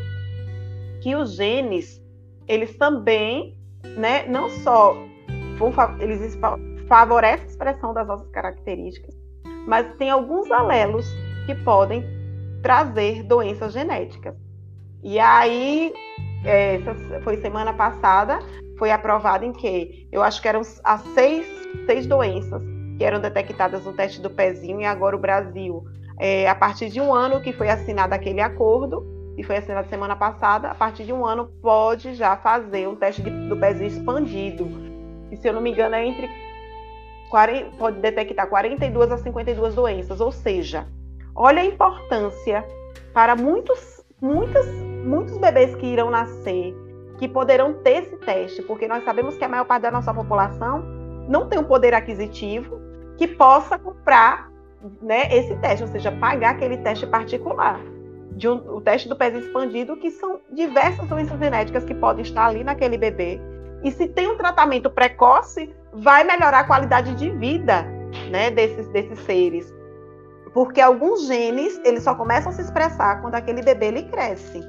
que 1.03 1.15
os 1.17 1.35
genes, 1.35 2.01
eles 2.47 2.77
também, 2.79 3.59
né, 3.97 4.27
não 4.27 4.49
só 4.49 4.97
eles 6.01 6.39
favorecem 6.89 7.47
a 7.47 7.49
expressão 7.49 7.95
das 7.95 8.07
nossas 8.07 8.29
características, 8.31 9.15
mas 9.67 9.87
tem 9.97 10.11
alguns 10.11 10.51
alelos 10.51 11.07
que 11.47 11.55
podem 11.55 12.05
trazer 12.63 13.23
doenças 13.23 13.73
genéticas. 13.73 14.35
E 15.03 15.19
aí, 15.19 15.93
é, 16.45 16.81
foi 17.23 17.37
semana 17.37 17.73
passada, 17.73 18.39
foi 18.79 18.91
aprovado 18.91 19.45
em 19.45 19.53
que 19.53 20.09
eu 20.11 20.23
acho 20.23 20.41
que 20.41 20.49
eram 20.49 20.63
as 20.83 21.01
seis, 21.15 21.47
seis 21.87 22.07
doenças 22.07 22.63
que 22.97 23.05
eram 23.05 23.21
detectadas 23.21 23.85
no 23.85 23.93
teste 23.93 24.21
do 24.21 24.31
pezinho, 24.31 24.81
e 24.81 24.85
agora 24.85 25.17
o 25.17 25.19
Brasil, 25.19 25.85
é, 26.19 26.49
a 26.49 26.55
partir 26.55 26.89
de 26.89 27.01
um 27.01 27.13
ano 27.13 27.41
que 27.41 27.53
foi 27.53 27.69
assinado 27.69 28.15
aquele 28.15 28.41
acordo, 28.41 29.05
e 29.37 29.43
foi 29.43 29.57
assinado 29.57 29.89
semana 29.89 30.15
passada, 30.17 30.69
a 30.69 30.75
partir 30.75 31.05
de 31.05 31.13
um 31.13 31.27
ano 31.27 31.51
pode 31.61 32.15
já 32.15 32.37
fazer 32.37 32.89
um 32.89 32.95
teste 32.95 33.23
de, 33.23 33.31
do 33.49 33.57
pezinho 33.57 33.89
expandido. 33.89 34.69
E 35.31 35.37
se 35.37 35.49
eu 35.49 35.53
não 35.53 35.61
me 35.61 35.71
engano, 35.71 35.95
é 35.95 36.07
entre 36.07 36.31
40, 37.31 37.77
pode 37.77 38.01
detectar 38.01 38.49
42 38.49 39.11
a 39.11 39.19
52 39.19 39.75
doenças, 39.75 40.21
ou 40.21 40.31
seja, 40.31 40.87
olha 41.35 41.63
a 41.63 41.65
importância 41.65 42.65
para 43.13 43.35
muitos, 43.35 44.05
muitas, 44.21 44.67
muitos 45.05 45.37
bebês 45.39 45.75
que 45.75 45.87
irão 45.87 46.11
nascer, 46.11 46.75
que 47.19 47.29
poderão 47.29 47.75
ter 47.75 48.05
esse 48.05 48.17
teste, 48.19 48.63
porque 48.63 48.87
nós 48.87 49.05
sabemos 49.05 49.37
que 49.37 49.45
a 49.45 49.49
maior 49.49 49.65
parte 49.65 49.83
da 49.83 49.91
nossa 49.91 50.15
população 50.15 50.83
não 51.29 51.49
tem 51.49 51.59
um 51.59 51.65
poder 51.65 51.95
aquisitivo 51.95 52.81
que 53.17 53.27
possa 53.27 53.79
comprar 53.79 54.51
né, 55.01 55.35
esse 55.35 55.57
teste, 55.57 55.83
ou 55.83 55.89
seja, 55.89 56.13
pagar 56.13 56.51
aquele 56.51 56.77
teste 56.79 57.07
particular. 57.07 57.81
De 58.37 58.49
um, 58.49 58.55
o 58.75 58.81
teste 58.81 59.09
do 59.09 59.17
pés 59.17 59.35
expandido, 59.35 59.97
que 59.97 60.11
são 60.11 60.41
diversas 60.53 61.07
doenças 61.09 61.39
genéticas 61.39 61.85
que 61.85 61.95
podem 61.95 62.23
estar 62.23 62.47
ali 62.47 62.65
naquele 62.65 62.99
bebê. 62.99 63.41
E 63.83 63.91
se 63.91 64.09
tem 64.09 64.29
um 64.29 64.37
tratamento 64.37 64.91
precoce, 64.91 65.75
vai 65.93 66.25
melhorar 66.25 66.61
a 66.61 66.65
qualidade 66.65 67.15
de 67.15 67.31
vida 67.31 67.87
né, 68.31 68.51
desses, 68.51 68.89
desses 68.89 69.19
seres. 69.21 69.73
Porque 70.53 70.81
alguns 70.81 71.27
genes, 71.27 71.81
eles 71.85 72.03
só 72.03 72.15
começam 72.15 72.51
a 72.51 72.55
se 72.55 72.63
expressar 72.63 73.21
quando 73.21 73.35
aquele 73.35 73.63
bebê 73.63 73.87
ele 73.87 74.03
cresce. 74.05 74.61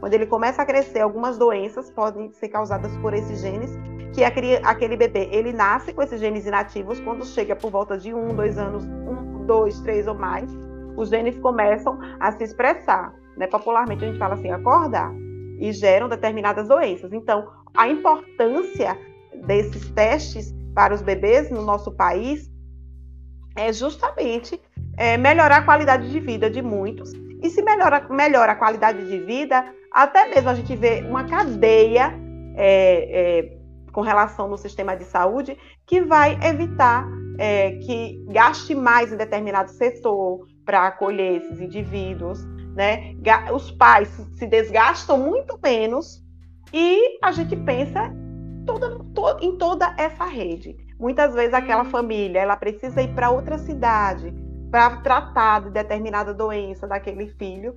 Quando 0.00 0.14
ele 0.14 0.26
começa 0.26 0.62
a 0.62 0.66
crescer, 0.66 1.00
algumas 1.00 1.38
doenças 1.38 1.90
podem 1.90 2.32
ser 2.32 2.48
causadas 2.48 2.96
por 2.96 3.14
esses 3.14 3.40
genes, 3.40 3.70
que 4.12 4.24
aquele 4.24 4.96
bebê, 4.96 5.28
ele 5.32 5.52
nasce 5.52 5.92
com 5.92 6.02
esses 6.02 6.20
genes 6.20 6.46
inativos, 6.46 7.00
quando 7.00 7.24
chega 7.24 7.56
por 7.56 7.70
volta 7.70 7.96
de 7.96 8.12
um, 8.12 8.34
dois 8.34 8.58
anos, 8.58 8.84
um, 8.84 9.46
dois, 9.46 9.80
três 9.80 10.06
ou 10.06 10.14
mais, 10.14 10.50
os 10.96 11.08
genes 11.08 11.38
começam 11.38 11.98
a 12.20 12.32
se 12.32 12.44
expressar. 12.44 13.14
Né? 13.36 13.46
Popularmente 13.46 14.04
a 14.04 14.08
gente 14.08 14.18
fala 14.18 14.34
assim, 14.34 14.50
acordar, 14.50 15.12
e 15.58 15.72
geram 15.72 16.08
determinadas 16.08 16.68
doenças. 16.68 17.12
Então, 17.12 17.48
a 17.74 17.88
importância 17.88 18.98
desses 19.46 19.88
testes 19.90 20.52
para 20.74 20.94
os 20.94 21.02
bebês 21.02 21.50
no 21.50 21.62
nosso 21.62 21.92
país 21.92 22.50
é 23.56 23.72
justamente 23.72 24.60
é, 24.96 25.16
melhorar 25.16 25.58
a 25.58 25.62
qualidade 25.62 26.10
de 26.10 26.20
vida 26.20 26.50
de 26.50 26.62
muitos. 26.62 27.12
E 27.42 27.50
se 27.50 27.62
melhora, 27.62 28.06
melhora 28.08 28.52
a 28.52 28.56
qualidade 28.56 29.06
de 29.06 29.18
vida, 29.20 29.64
até 29.90 30.28
mesmo 30.28 30.48
a 30.48 30.54
gente 30.54 30.74
vê 30.76 31.04
uma 31.08 31.24
cadeia 31.24 32.12
é, 32.56 33.40
é, 33.40 33.58
com 33.92 34.00
relação 34.00 34.48
no 34.48 34.56
sistema 34.56 34.96
de 34.96 35.04
saúde 35.04 35.56
que 35.86 36.00
vai 36.00 36.38
evitar 36.42 37.06
é, 37.38 37.72
que 37.72 38.24
gaste 38.28 38.74
mais 38.74 39.12
em 39.12 39.16
determinado 39.16 39.70
setor 39.70 40.46
para 40.64 40.86
acolher 40.86 41.42
esses 41.42 41.60
indivíduos, 41.60 42.44
né? 42.74 43.14
Os 43.52 43.70
pais 43.70 44.08
se 44.34 44.46
desgastam 44.46 45.18
muito 45.18 45.58
menos 45.62 46.22
e 46.72 47.18
a 47.22 47.32
gente 47.32 47.56
pensa 47.56 48.12
toda, 48.66 48.98
to, 49.14 49.38
em 49.40 49.56
toda 49.58 49.94
essa 49.98 50.24
rede. 50.24 50.76
Muitas 50.98 51.34
vezes 51.34 51.52
aquela 51.52 51.84
família 51.84 52.40
ela 52.40 52.56
precisa 52.56 53.02
ir 53.02 53.12
para 53.14 53.30
outra 53.30 53.58
cidade 53.58 54.32
para 54.70 54.96
tratar 54.98 55.62
de 55.62 55.70
determinada 55.70 56.32
doença 56.32 56.86
daquele 56.86 57.26
filho 57.26 57.76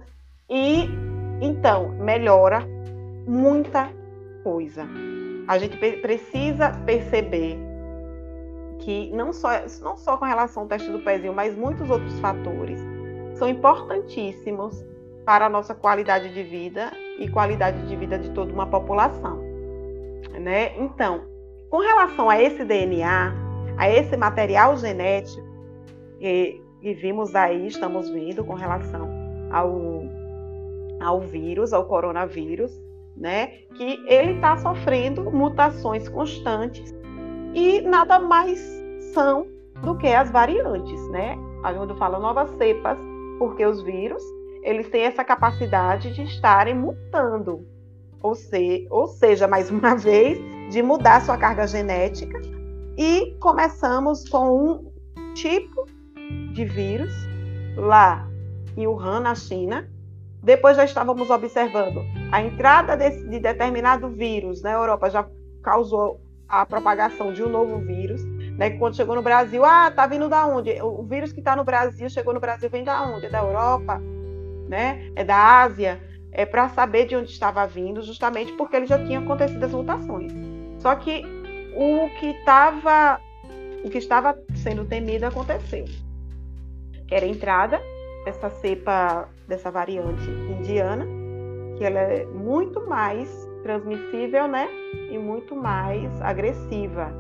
e 0.49 0.87
então, 1.41 1.89
melhora 1.89 2.65
muita 3.27 3.89
coisa. 4.43 4.87
A 5.47 5.57
gente 5.57 5.77
precisa 5.77 6.71
perceber 6.85 7.57
que 8.79 9.11
não 9.11 9.31
só, 9.33 9.49
não 9.81 9.97
só 9.97 10.17
com 10.17 10.25
relação 10.25 10.63
ao 10.63 10.69
teste 10.69 10.91
do 10.91 10.99
pezinho, 10.99 11.33
mas 11.33 11.55
muitos 11.55 11.89
outros 11.89 12.19
fatores 12.19 12.79
são 13.33 13.47
importantíssimos 13.47 14.85
para 15.25 15.47
a 15.47 15.49
nossa 15.49 15.73
qualidade 15.73 16.33
de 16.33 16.43
vida 16.43 16.91
e 17.19 17.27
qualidade 17.29 17.87
de 17.87 17.95
vida 17.95 18.17
de 18.17 18.29
toda 18.31 18.53
uma 18.53 18.67
população. 18.67 19.37
Né? 20.39 20.77
Então, 20.77 21.25
com 21.69 21.79
relação 21.79 22.29
a 22.29 22.41
esse 22.41 22.63
DNA, 22.63 23.33
a 23.77 23.89
esse 23.89 24.15
material 24.15 24.77
genético 24.77 25.45
que, 26.19 26.61
que 26.81 26.93
vimos 26.93 27.35
aí, 27.35 27.67
estamos 27.67 28.09
vendo 28.09 28.43
com 28.43 28.53
relação 28.53 29.09
ao 29.51 30.05
ao 30.99 31.21
vírus, 31.21 31.73
ao 31.73 31.85
coronavírus, 31.85 32.71
né? 33.15 33.47
Que 33.75 34.03
ele 34.07 34.33
está 34.33 34.57
sofrendo 34.57 35.29
mutações 35.31 36.09
constantes 36.09 36.93
e 37.55 37.81
nada 37.81 38.19
mais 38.19 38.59
são 39.13 39.47
do 39.81 39.97
que 39.97 40.07
as 40.07 40.29
variantes, 40.29 41.01
né? 41.09 41.37
Quando 41.61 41.95
fala 41.95 42.19
novas 42.19 42.49
cepas, 42.57 42.97
porque 43.39 43.65
os 43.65 43.81
vírus 43.81 44.21
eles 44.61 44.89
têm 44.89 45.03
essa 45.03 45.23
capacidade 45.23 46.13
de 46.13 46.23
estarem 46.23 46.75
mutando, 46.75 47.65
ou, 48.21 48.35
se, 48.35 48.87
ou 48.89 49.07
seja, 49.07 49.47
mais 49.47 49.69
uma 49.69 49.93
vez, 49.95 50.37
de 50.71 50.81
mudar 50.81 51.21
sua 51.21 51.37
carga 51.37 51.65
genética. 51.67 52.41
E 52.97 53.35
começamos 53.39 54.27
com 54.27 54.59
um 54.59 55.33
tipo 55.33 55.85
de 56.53 56.65
vírus 56.65 57.13
lá 57.77 58.27
em 58.75 58.87
Wuhan, 58.87 59.19
na 59.19 59.35
China, 59.35 59.87
depois 60.41 60.75
já 60.75 60.83
estávamos 60.83 61.29
observando 61.29 62.01
a 62.31 62.41
entrada 62.41 62.97
desse, 62.97 63.27
de 63.29 63.39
determinado 63.39 64.09
vírus 64.09 64.61
na 64.61 64.71
Europa 64.71 65.09
já 65.09 65.27
causou 65.61 66.19
a 66.47 66.65
propagação 66.65 67.33
de 67.33 67.43
um 67.43 67.49
novo 67.49 67.79
vírus. 67.79 68.23
Né, 68.57 68.69
quando 68.71 68.95
chegou 68.95 69.15
no 69.15 69.21
Brasil, 69.21 69.65
ah, 69.65 69.91
tá 69.91 70.07
vindo 70.07 70.29
da 70.29 70.45
onde? 70.45 70.71
O 70.81 71.03
vírus 71.03 71.33
que 71.33 71.39
está 71.39 71.55
no 71.55 71.65
Brasil 71.65 72.09
chegou 72.09 72.33
no 72.33 72.39
Brasil 72.39 72.69
vem 72.69 72.85
da 72.85 73.03
onde? 73.03 73.25
É 73.25 73.29
da 73.29 73.39
Europa, 73.39 74.01
né? 74.69 75.11
É 75.15 75.23
da 75.23 75.61
Ásia. 75.61 75.99
É 76.31 76.45
para 76.45 76.69
saber 76.69 77.05
de 77.05 77.15
onde 77.15 77.31
estava 77.31 77.65
vindo, 77.65 78.01
justamente 78.01 78.53
porque 78.53 78.75
ele 78.75 78.85
já 78.85 78.97
tinha 79.03 79.19
acontecido 79.19 79.63
as 79.63 79.73
mutações. 79.73 80.31
Só 80.79 80.95
que 80.95 81.23
o 81.75 82.09
que 82.19 82.27
estava 82.27 83.19
o 83.83 83.89
que 83.89 83.97
estava 83.97 84.37
sendo 84.55 84.85
temido 84.85 85.25
aconteceu. 85.25 85.85
Era 87.11 87.25
a 87.25 87.29
entrada 87.29 87.79
dessa 88.25 88.49
cepa 88.49 89.29
dessa 89.47 89.69
variante 89.69 90.27
indiana, 90.59 91.05
que 91.77 91.83
ela 91.83 91.99
é 91.99 92.25
muito 92.25 92.85
mais 92.87 93.44
transmissível, 93.65 94.47
né? 94.47 94.69
E 95.09 95.17
muito 95.17 95.55
mais 95.55 96.21
agressiva 96.21 97.11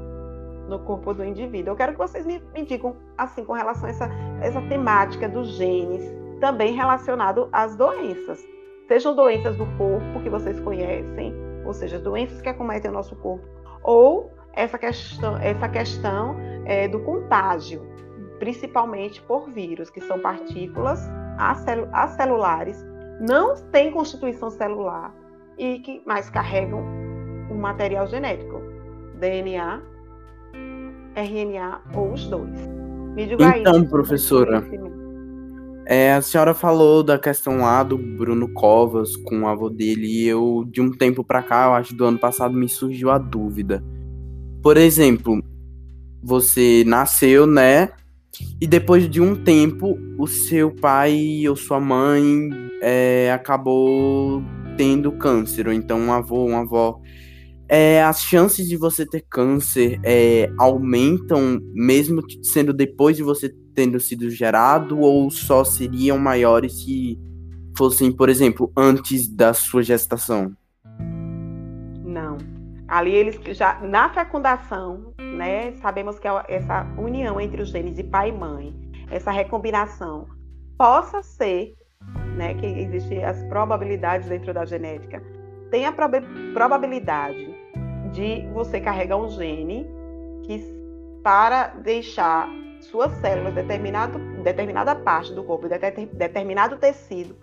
no 0.69 0.77
corpo 0.79 1.11
do 1.11 1.25
indivíduo. 1.25 1.71
Eu 1.71 1.75
quero 1.75 1.93
que 1.93 1.97
vocês 1.97 2.23
me, 2.23 2.39
me 2.53 2.63
digam, 2.63 2.95
assim, 3.17 3.43
com 3.43 3.53
relação 3.53 3.87
a 3.87 3.89
essa, 3.89 4.09
essa 4.41 4.61
temática 4.61 5.27
dos 5.27 5.47
genes, 5.57 6.03
também 6.39 6.75
relacionado 6.75 7.49
às 7.51 7.75
doenças. 7.75 8.45
Sejam 8.87 9.15
doenças 9.15 9.57
do 9.57 9.65
corpo 9.75 10.21
que 10.21 10.29
vocês 10.29 10.59
conhecem, 10.59 11.33
ou 11.65 11.73
seja, 11.73 11.97
doenças 11.97 12.39
que 12.39 12.49
acometem 12.49 12.91
o 12.91 12.93
nosso 12.93 13.15
corpo, 13.15 13.43
ou 13.83 14.31
essa 14.53 14.77
questão, 14.77 15.37
essa 15.37 15.67
questão 15.67 16.35
é, 16.65 16.87
do 16.87 16.99
contágio, 16.99 17.81
principalmente 18.37 19.19
por 19.23 19.49
vírus, 19.49 19.89
que 19.89 19.99
são 20.01 20.19
partículas 20.19 20.99
acelulares, 21.91 22.85
não 23.19 23.55
têm 23.71 23.91
constituição 23.91 24.51
celular 24.51 25.11
e 25.57 25.79
que 25.79 26.01
mais 26.05 26.29
carregam 26.29 26.83
um 27.49 27.55
material 27.55 28.07
genético, 28.07 28.61
DNA, 29.19 29.81
RNA 31.15 31.81
ou 31.93 32.13
os 32.13 32.27
dois. 32.27 32.67
Me 33.15 33.25
diga 33.25 33.57
então, 33.57 33.75
aí, 33.75 33.87
professora, 33.87 34.63
é, 35.85 36.13
a 36.13 36.21
senhora 36.21 36.53
falou 36.53 37.03
da 37.03 37.17
questão 37.17 37.59
lá 37.59 37.83
do 37.83 37.97
Bruno 37.97 38.49
Covas 38.49 39.15
com 39.15 39.41
o 39.41 39.47
avô 39.47 39.69
dele 39.69 40.07
e 40.07 40.27
eu, 40.27 40.65
de 40.67 40.81
um 40.81 40.91
tempo 40.91 41.23
para 41.23 41.41
cá, 41.41 41.67
eu 41.67 41.73
acho 41.73 41.95
do 41.95 42.05
ano 42.05 42.17
passado, 42.17 42.53
me 42.53 42.67
surgiu 42.67 43.09
a 43.09 43.17
dúvida. 43.17 43.83
por 44.61 44.77
exemplo, 44.77 45.43
você 46.23 46.83
nasceu, 46.87 47.45
né? 47.45 47.91
E 48.59 48.65
depois 48.65 49.07
de 49.07 49.21
um 49.21 49.35
tempo, 49.35 49.97
o 50.17 50.25
seu 50.25 50.71
pai 50.71 51.47
ou 51.47 51.55
sua 51.55 51.79
mãe 51.79 52.49
é, 52.81 53.31
acabou 53.31 54.41
tendo 54.77 55.11
câncer, 55.11 55.67
ou 55.67 55.73
então 55.73 55.99
um 55.99 56.13
avô, 56.13 56.45
uma 56.45 56.61
avó. 56.61 56.99
É, 57.67 58.03
as 58.03 58.21
chances 58.21 58.67
de 58.67 58.77
você 58.77 59.05
ter 59.05 59.25
câncer 59.29 59.99
é, 60.03 60.51
aumentam 60.57 61.59
mesmo 61.73 62.21
sendo 62.43 62.71
depois 62.71 63.17
de 63.17 63.23
você 63.23 63.49
tendo 63.73 63.99
sido 63.99 64.29
gerado, 64.29 64.99
ou 64.99 65.29
só 65.31 65.63
seriam 65.63 66.17
maiores 66.17 66.83
se 66.83 67.19
fossem, 67.77 68.11
por 68.11 68.29
exemplo, 68.29 68.71
antes 68.77 69.27
da 69.27 69.53
sua 69.53 69.83
gestação? 69.83 70.53
Não. 72.03 72.37
Ali 72.87 73.11
eles 73.11 73.39
já 73.57 73.79
na 73.81 74.09
fecundação, 74.09 75.13
né, 75.19 75.73
sabemos 75.81 76.19
que 76.19 76.27
é 76.27 76.43
essa 76.47 76.85
união 76.97 77.41
entre 77.41 77.61
os 77.61 77.69
genes 77.69 77.95
de 77.95 78.03
pai 78.03 78.29
e 78.29 78.31
mãe, 78.31 78.73
essa 79.09 79.31
recombinação 79.31 80.27
possa 80.77 81.21
ser, 81.21 81.73
né, 82.35 82.53
que 82.55 82.65
existem 82.65 83.23
as 83.23 83.41
probabilidades 83.43 84.27
dentro 84.27 84.53
da 84.53 84.65
genética, 84.65 85.21
tem 85.71 85.85
a 85.85 85.91
prob 85.91 86.21
probabilidade 86.53 87.55
de 88.11 88.47
você 88.53 88.79
carregar 88.79 89.17
um 89.17 89.29
gene 89.29 89.87
que 90.43 90.73
para 91.23 91.67
deixar 91.67 92.47
suas 92.81 93.11
células, 93.13 93.53
determinado, 93.53 94.19
determinada 94.43 94.95
parte 94.95 95.33
do 95.33 95.43
corpo, 95.43 95.67
determinado 95.67 96.77
tecido, 96.77 97.35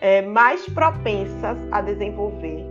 é, 0.00 0.22
mais 0.22 0.66
propensas 0.66 1.58
a 1.70 1.80
desenvolver 1.80 2.64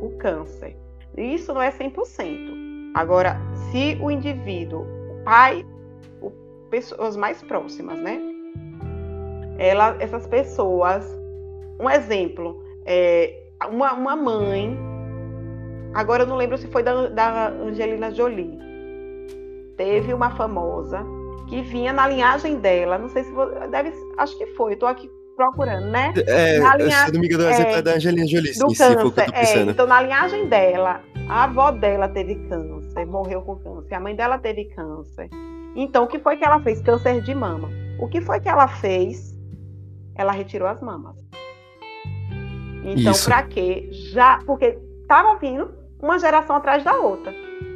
o 0.00 0.16
câncer. 0.18 0.76
Isso 1.16 1.52
não 1.52 1.60
é 1.60 1.70
100%. 1.70 2.92
Agora, 2.94 3.36
se 3.70 3.98
o 4.00 4.10
indivíduo, 4.10 4.82
o 4.82 5.24
pai, 5.24 5.66
o, 6.20 6.30
pessoas 6.70 7.16
mais 7.16 7.42
próximas, 7.42 7.98
né? 7.98 8.29
Ela, 9.60 9.94
essas 10.00 10.26
pessoas, 10.26 11.06
um 11.78 11.88
exemplo, 11.90 12.64
é, 12.86 13.42
uma, 13.68 13.92
uma 13.92 14.16
mãe, 14.16 14.74
agora 15.92 16.22
eu 16.22 16.26
não 16.26 16.36
lembro 16.36 16.56
se 16.56 16.66
foi 16.68 16.82
da, 16.82 17.08
da 17.08 17.48
Angelina 17.50 18.10
Jolie, 18.10 18.58
teve 19.76 20.14
uma 20.14 20.30
famosa 20.34 21.04
que 21.50 21.60
vinha 21.60 21.92
na 21.92 22.08
linhagem 22.08 22.56
dela, 22.56 22.96
não 22.96 23.10
sei 23.10 23.22
se 23.22 23.30
deve, 23.70 23.92
acho 24.16 24.38
que 24.38 24.46
foi, 24.46 24.72
estou 24.72 24.88
aqui 24.88 25.10
procurando, 25.36 25.88
né? 25.88 26.14
É, 26.26 26.58
na 26.58 26.76
linha, 26.76 27.04
se 27.04 27.12
não 27.12 27.20
me 27.20 27.26
engano, 27.26 27.44
é, 27.44 27.72
é 27.74 27.82
da 27.82 27.92
Angelina 27.92 28.26
Jolie, 28.26 28.52
do 28.58 28.70
sim, 28.70 28.76
câncer, 28.76 29.26
é, 29.34 29.58
então 29.60 29.86
na 29.86 30.00
linhagem 30.00 30.46
dela, 30.46 31.02
a 31.28 31.44
avó 31.44 31.70
dela 31.70 32.08
teve 32.08 32.34
câncer, 32.48 33.04
morreu 33.04 33.42
com 33.42 33.56
câncer, 33.56 33.94
a 33.94 34.00
mãe 34.00 34.16
dela 34.16 34.38
teve 34.38 34.64
câncer. 34.74 35.28
Então, 35.76 36.04
o 36.04 36.06
que 36.08 36.18
foi 36.18 36.36
que 36.36 36.44
ela 36.44 36.60
fez? 36.60 36.80
Câncer 36.80 37.20
de 37.22 37.34
mama. 37.34 37.68
O 38.00 38.08
que 38.08 38.20
foi 38.20 38.40
que 38.40 38.48
ela 38.48 38.66
fez? 38.66 39.38
Ela 40.20 40.32
retirou 40.32 40.68
as 40.68 40.78
mamas. 40.82 41.16
Então, 42.84 43.14
para 43.24 43.42
quê? 43.44 43.88
Já, 43.90 44.38
porque 44.44 44.78
estava 45.00 45.38
vindo 45.38 45.70
uma 45.98 46.18
geração 46.18 46.56
atrás 46.56 46.84
da 46.84 46.94
outra, 46.94 47.32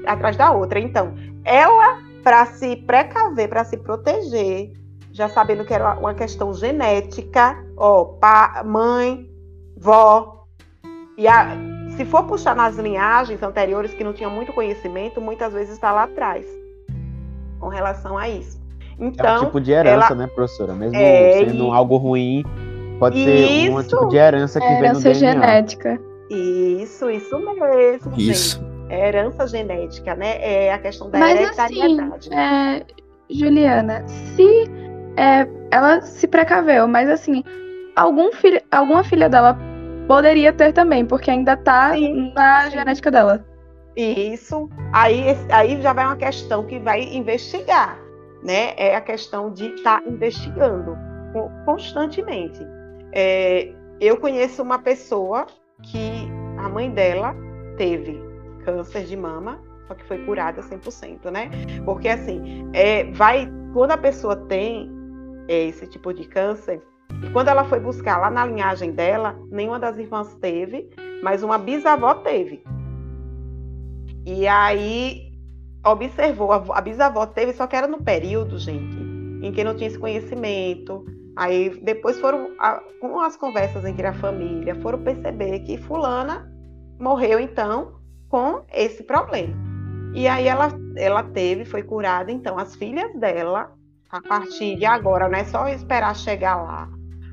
atrás 0.07 0.37
da 0.37 0.51
outra. 0.51 0.79
Então, 0.79 1.15
ela 1.43 2.03
para 2.23 2.45
se 2.45 2.77
precaver, 2.77 3.49
para 3.49 3.65
se 3.65 3.79
proteger, 3.79 4.73
já 5.11 5.27
sabendo 5.27 5.65
que 5.65 5.73
era 5.73 5.95
uma 5.95 6.13
questão 6.13 6.53
genética, 6.53 7.57
ó, 7.79 8.05
pá, 8.05 8.63
mãe, 8.63 9.27
vó. 9.79 10.47
E 11.17 11.27
a, 11.27 11.57
se 11.97 12.05
for 12.05 12.25
puxar 12.25 12.55
nas 12.55 12.77
linhagens 12.77 13.43
anteriores 13.43 13.95
que 13.95 14.05
não 14.05 14.13
tinham 14.13 14.31
muito 14.31 14.53
conhecimento, 14.53 15.19
muitas 15.19 15.55
vezes 15.55 15.73
está 15.73 15.93
lá 15.93 16.03
atrás 16.03 16.47
com 17.59 17.69
relação 17.69 18.19
a 18.19 18.29
isso. 18.29 18.64
Então, 18.99 19.27
é 19.27 19.41
um 19.41 19.45
tipo 19.47 19.61
de 19.61 19.73
herança, 19.73 20.07
ela, 20.07 20.15
né, 20.15 20.27
professora? 20.27 20.73
Mesmo 20.75 20.97
é, 20.97 21.45
sendo 21.45 21.69
e... 21.69 21.71
algo 21.71 21.97
ruim, 21.97 22.45
pode 22.99 23.19
isso, 23.19 23.27
ser 23.27 23.71
um 23.71 23.83
tipo 23.83 24.09
de 24.09 24.17
herança 24.17 24.61
que 24.61 24.67
herança 24.67 25.01
vem 25.01 25.15
no 25.15 25.21
DNA. 25.21 25.33
genética. 25.33 26.01
Isso, 26.31 27.11
isso 27.11 27.39
mesmo. 27.39 28.13
Isso. 28.17 28.59
Gente 28.59 28.75
é 28.89 29.09
herança 29.09 29.47
genética, 29.47 30.15
né? 30.15 30.39
É 30.41 30.73
a 30.73 30.79
questão 30.79 31.11
da 31.11 31.19
Mas, 31.19 31.41
hereditariedade. 31.41 32.29
Assim, 32.29 32.35
é, 32.35 32.87
Juliana, 33.31 34.05
se 34.07 34.71
é, 35.17 35.47
ela 35.71 36.01
se 36.01 36.27
precaveu, 36.27 36.87
mas 36.87 37.09
assim, 37.09 37.43
algum 37.97 38.33
filho, 38.33 38.61
alguma 38.71 39.03
filha 39.03 39.29
dela 39.29 39.57
poderia 40.07 40.53
ter 40.53 40.73
também, 40.73 41.05
porque 41.05 41.31
ainda 41.31 41.57
tá 41.57 41.93
sim, 41.93 42.33
na 42.35 42.65
sim. 42.65 42.71
genética 42.79 43.11
dela. 43.11 43.45
Isso. 43.97 44.69
Aí, 44.93 45.37
aí 45.51 45.81
já 45.81 45.93
vai 45.93 46.05
uma 46.05 46.17
questão 46.17 46.65
que 46.65 46.79
vai 46.81 47.03
investigar, 47.03 47.99
né? 48.45 48.75
É 48.77 48.95
a 48.95 49.01
questão 49.01 49.51
de 49.51 49.75
estar 49.75 50.03
tá 50.03 50.09
investigando 50.09 50.97
constantemente. 51.65 52.61
É, 53.13 53.73
eu 54.01 54.17
conheço 54.19 54.63
uma 54.63 54.79
pessoa 54.79 55.47
que 55.83 56.29
a 56.59 56.69
mãe 56.69 56.91
dela 56.91 57.35
teve 57.77 58.21
câncer 58.65 59.05
de 59.05 59.17
mama, 59.17 59.61
só 59.89 59.95
que 59.95 60.05
foi 60.05 60.25
curada 60.25 60.63
100%, 60.63 61.31
né? 61.31 61.51
Porque 61.85 62.09
assim, 62.09 62.71
é, 62.73 63.05
vai 63.13 63.51
quando 63.73 63.91
a 63.91 63.99
pessoa 63.99 64.37
tem 64.37 64.91
é, 65.49 65.65
esse 65.65 65.87
tipo 65.87 66.13
de 66.13 66.27
câncer, 66.29 66.81
e 67.23 67.31
quando 67.31 67.49
ela 67.49 67.65
foi 67.65 67.81
buscar 67.81 68.19
lá 68.19 68.31
na 68.31 68.47
linhagem 68.47 68.93
dela, 68.93 69.39
nenhuma 69.51 69.79
das 69.79 69.99
irmãs 69.99 70.35
teve, 70.37 70.91
mas 71.23 71.43
uma 71.43 71.59
bisavó 71.59 72.15
teve. 72.15 72.63
E 74.27 74.47
aí 74.47 75.24
observou, 75.85 76.53
a 76.53 76.81
bisavó 76.81 77.27
teve, 77.27 77.53
só 77.53 77.67
que 77.67 77.77
era 77.77 77.87
no 77.87 78.03
período, 78.03 78.59
gente, 78.59 78.97
em 79.43 79.53
que 79.53 79.65
não 79.65 79.75
tinha 79.75 79.89
esse 79.89 79.99
conhecimento. 79.99 81.05
Aí 81.37 81.71
depois 81.83 82.19
foram, 82.21 82.51
com 83.01 83.21
as 83.21 83.37
conversas 83.37 83.85
entre 83.85 84.07
a 84.07 84.15
família, 84.15 84.75
foram 84.77 85.03
perceber 85.03 85.61
que 85.61 85.77
fulana 85.79 86.51
morreu 86.99 87.41
então 87.41 88.01
com 88.29 88.65
esse 88.73 89.03
problema. 89.03 89.55
E 90.15 90.29
aí 90.29 90.47
ela, 90.47 90.69
ela 90.97 91.23
teve, 91.25 91.65
foi 91.65 91.83
curada, 91.83 92.31
então 92.31 92.57
as 92.57 92.77
filhas 92.77 93.13
dela, 93.19 93.73
a 94.11 94.21
partir 94.21 94.77
de 94.77 94.85
agora, 94.85 95.29
não 95.29 95.37
é 95.37 95.45
só 95.45 95.67
esperar 95.69 96.15
chegar 96.15 96.55
lá, 96.57 96.89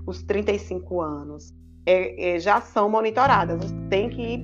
os 0.08 0.24
35 0.24 1.00
anos, 1.00 1.54
é, 1.86 2.36
é, 2.36 2.40
já 2.40 2.60
são 2.60 2.90
monitoradas. 2.90 3.72
Tem 3.90 4.10
que, 4.10 4.44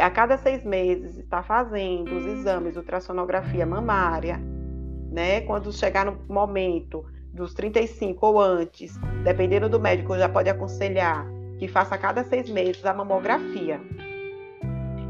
a 0.00 0.10
cada 0.10 0.36
seis 0.38 0.64
meses, 0.64 1.18
estar 1.18 1.42
fazendo 1.42 2.16
os 2.16 2.26
exames, 2.26 2.76
ultrassonografia 2.76 3.66
mamária, 3.66 4.40
né? 5.10 5.40
Quando 5.42 5.72
chegar 5.72 6.06
no 6.06 6.18
momento 6.28 7.04
dos 7.32 7.54
35 7.54 8.26
ou 8.26 8.40
antes, 8.40 8.98
dependendo 9.24 9.68
do 9.68 9.80
médico, 9.80 10.16
já 10.16 10.28
pode 10.28 10.48
aconselhar 10.48 11.26
que 11.58 11.68
faça 11.68 11.94
a 11.94 11.98
cada 11.98 12.24
seis 12.24 12.50
meses 12.50 12.84
a 12.84 12.92
mamografia. 12.92 13.80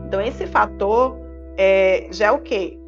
Então, 0.07 0.21
esse 0.21 0.47
fator 0.47 1.16
é, 1.57 2.09
já 2.11 2.27
é 2.27 2.31
o 2.31 2.40
quê? 2.40 2.79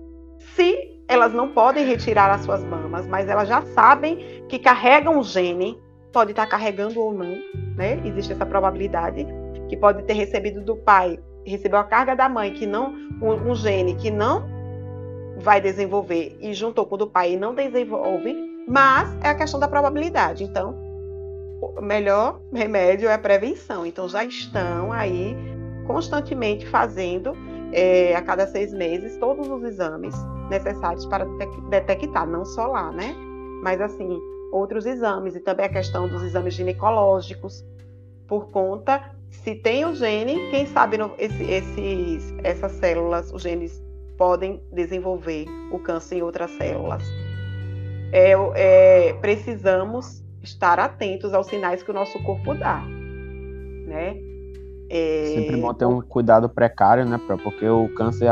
Se 0.55 1.01
elas 1.09 1.33
não 1.33 1.53
podem 1.53 1.87
retirar 1.87 2.31
as 2.31 2.43
suas 2.43 2.63
mamas, 2.65 3.07
mas 3.07 3.29
elas 3.29 3.49
já 3.49 3.63
sabem 3.63 4.45
que 4.49 4.59
carregam 4.59 5.19
um 5.19 5.23
gene, 5.23 5.79
pode 6.13 6.33
estar 6.33 6.47
carregando 6.47 7.01
ou 7.01 7.13
não, 7.13 7.37
né? 7.77 8.01
Existe 8.05 8.33
essa 8.33 8.47
probabilidade 8.47 9.27
que 9.69 9.77
pode 9.77 10.03
ter 10.05 10.13
recebido 10.13 10.61
do 10.61 10.77
pai, 10.77 11.19
recebeu 11.45 11.79
a 11.79 11.85
carga 11.85 12.15
da 12.15 12.29
mãe 12.29 12.53
que 12.53 12.67
não 12.67 12.93
um, 13.21 13.51
um 13.51 13.55
gene 13.55 13.95
que 13.95 14.11
não 14.11 14.45
vai 15.39 15.61
desenvolver 15.61 16.37
e 16.41 16.55
juntou 16.55 16.87
com 16.87 16.95
o 16.95 16.99
do 16.99 17.07
pai 17.07 17.33
e 17.33 17.37
não 17.37 17.55
desenvolve, 17.55 18.35
mas 18.67 19.15
é 19.23 19.29
a 19.29 19.35
questão 19.35 19.59
da 19.59 19.69
probabilidade. 19.69 20.45
Então, 20.45 20.75
o 21.61 21.81
melhor 21.81 22.41
remédio 22.53 23.09
é 23.09 23.15
a 23.15 23.19
prevenção. 23.19 23.85
Então 23.85 24.09
já 24.09 24.25
estão 24.25 24.93
aí 24.93 25.37
constantemente 25.87 26.67
fazendo, 26.67 27.33
é, 27.73 28.15
a 28.15 28.23
cada 28.23 28.47
seis 28.47 28.73
meses, 28.73 29.17
todos 29.19 29.49
os 29.49 29.63
exames 29.63 30.15
necessários 30.49 31.05
para 31.07 31.27
detectar, 31.69 32.27
não 32.27 32.45
só 32.45 32.67
lá, 32.67 32.91
né? 32.93 33.15
Mas, 33.63 33.81
assim, 33.81 34.19
outros 34.53 34.87
exames, 34.87 35.35
e 35.35 35.41
também 35.41 35.67
a 35.67 35.69
questão 35.69 36.09
dos 36.09 36.23
exames 36.23 36.55
ginecológicos, 36.55 37.65
por 38.27 38.51
conta, 38.51 39.14
se 39.43 39.55
tem 39.55 39.85
o 39.85 39.95
gene, 39.95 40.51
quem 40.51 40.67
sabe 40.67 40.97
no, 40.97 41.13
esse, 41.19 41.43
esses, 41.43 42.35
essas 42.43 42.73
células, 42.73 43.33
os 43.33 43.43
genes 43.43 43.83
podem 44.17 44.63
desenvolver 44.73 45.47
o 45.73 45.79
câncer 45.79 46.17
em 46.19 46.23
outras 46.23 46.51
células. 46.53 47.03
É, 48.13 48.33
é, 48.55 49.13
precisamos 49.15 50.23
estar 50.43 50.79
atentos 50.79 51.35
aos 51.35 51.47
sinais 51.47 51.83
que 51.83 51.91
o 51.91 51.95
nosso 51.95 52.23
corpo 52.23 52.55
dá, 52.55 52.81
né? 53.87 54.17
É... 54.89 55.33
Sempre 55.35 55.57
bom 55.57 55.75
ter 55.75 55.87
um 55.87 56.01
cuidado 56.01 56.49
precário, 56.49 57.05
né, 57.05 57.19
porque 57.43 57.67
o 57.69 57.93
câncer 57.95 58.29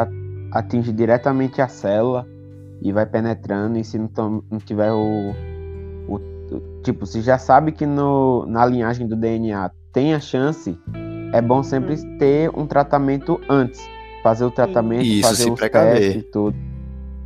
atinge 0.53 0.93
diretamente 0.93 1.61
a 1.61 1.69
célula 1.69 2.27
e 2.81 2.93
vai 2.93 3.07
penetrando, 3.07 3.79
e 3.79 3.85
se 3.85 3.99
não, 3.99 4.45
não 4.51 4.59
tiver 4.59 4.93
o, 4.93 5.33
o, 6.09 6.21
Tipo, 6.83 7.07
se 7.07 7.21
já 7.23 7.39
sabe 7.39 7.73
que 7.73 7.87
no, 7.87 8.45
na 8.47 8.67
linhagem 8.67 9.07
do 9.07 9.17
DNA 9.17 9.71
tem 9.93 10.15
a 10.15 10.21
chance, 10.21 10.79
é 11.33 11.41
bom 11.41 11.63
sempre 11.63 11.95
hum. 11.95 12.19
ter 12.19 12.51
um 12.57 12.67
tratamento 12.67 13.41
antes, 13.49 13.81
fazer 14.23 14.45
o 14.45 14.51
tratamento, 14.51 15.05
Isso, 15.05 15.29
fazer 15.29 15.51
os 15.51 15.59
precaver. 15.59 15.99
testes 16.01 16.23
e 16.23 16.25
tudo. 16.25 16.57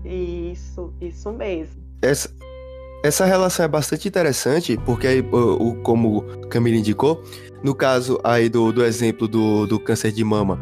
Isso, 0.04 0.92
isso 1.00 1.32
mesmo. 1.32 1.82
Essa, 2.02 2.30
essa 3.04 3.24
relação 3.24 3.64
é 3.64 3.68
bastante 3.68 4.06
interessante, 4.06 4.78
porque 4.84 5.06
aí, 5.06 5.20
o, 5.20 5.70
o- 5.70 5.74
como 5.82 6.18
o 6.18 6.46
Camila 6.48 6.76
indicou, 6.76 7.22
no 7.62 7.74
caso 7.74 8.18
aí 8.22 8.48
do, 8.48 8.72
do 8.72 8.84
exemplo 8.84 9.26
do, 9.26 9.66
do 9.66 9.80
câncer 9.80 10.12
de 10.12 10.22
mama, 10.22 10.58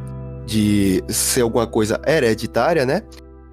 de 0.47 1.03
ser 1.09 1.43
alguma 1.43 1.67
coisa 1.67 2.01
hereditária, 2.07 2.87
né? 2.87 3.03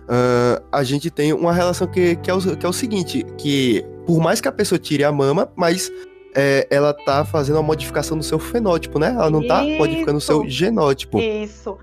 Ah, 0.07 0.61
a 0.71 0.83
gente 0.83 1.09
tem 1.09 1.31
uma 1.33 1.53
relação 1.53 1.87
que, 1.87 2.15
que, 2.17 2.29
é 2.29 2.33
o, 2.33 2.57
que 2.57 2.65
é 2.65 2.69
o 2.69 2.73
seguinte, 2.73 3.25
que 3.37 3.83
por 4.05 4.19
mais 4.19 4.41
que 4.41 4.47
a 4.47 4.51
pessoa 4.51 4.77
tire 4.77 5.03
a 5.03 5.11
mama, 5.11 5.49
mas 5.55 5.91
é, 6.35 6.67
ela 6.69 6.93
tá 6.93 7.23
fazendo 7.25 7.55
uma 7.57 7.63
modificação 7.63 8.15
no 8.17 8.23
seu 8.23 8.39
fenótipo, 8.39 8.97
né? 8.99 9.07
Ela 9.07 9.29
não 9.29 9.45
tá 9.45 9.61
modificando 9.63 10.17
o 10.17 10.21
seu 10.21 10.41
Isso. 10.43 10.51
genótipo. 10.51 11.19
Isso. 11.19 11.77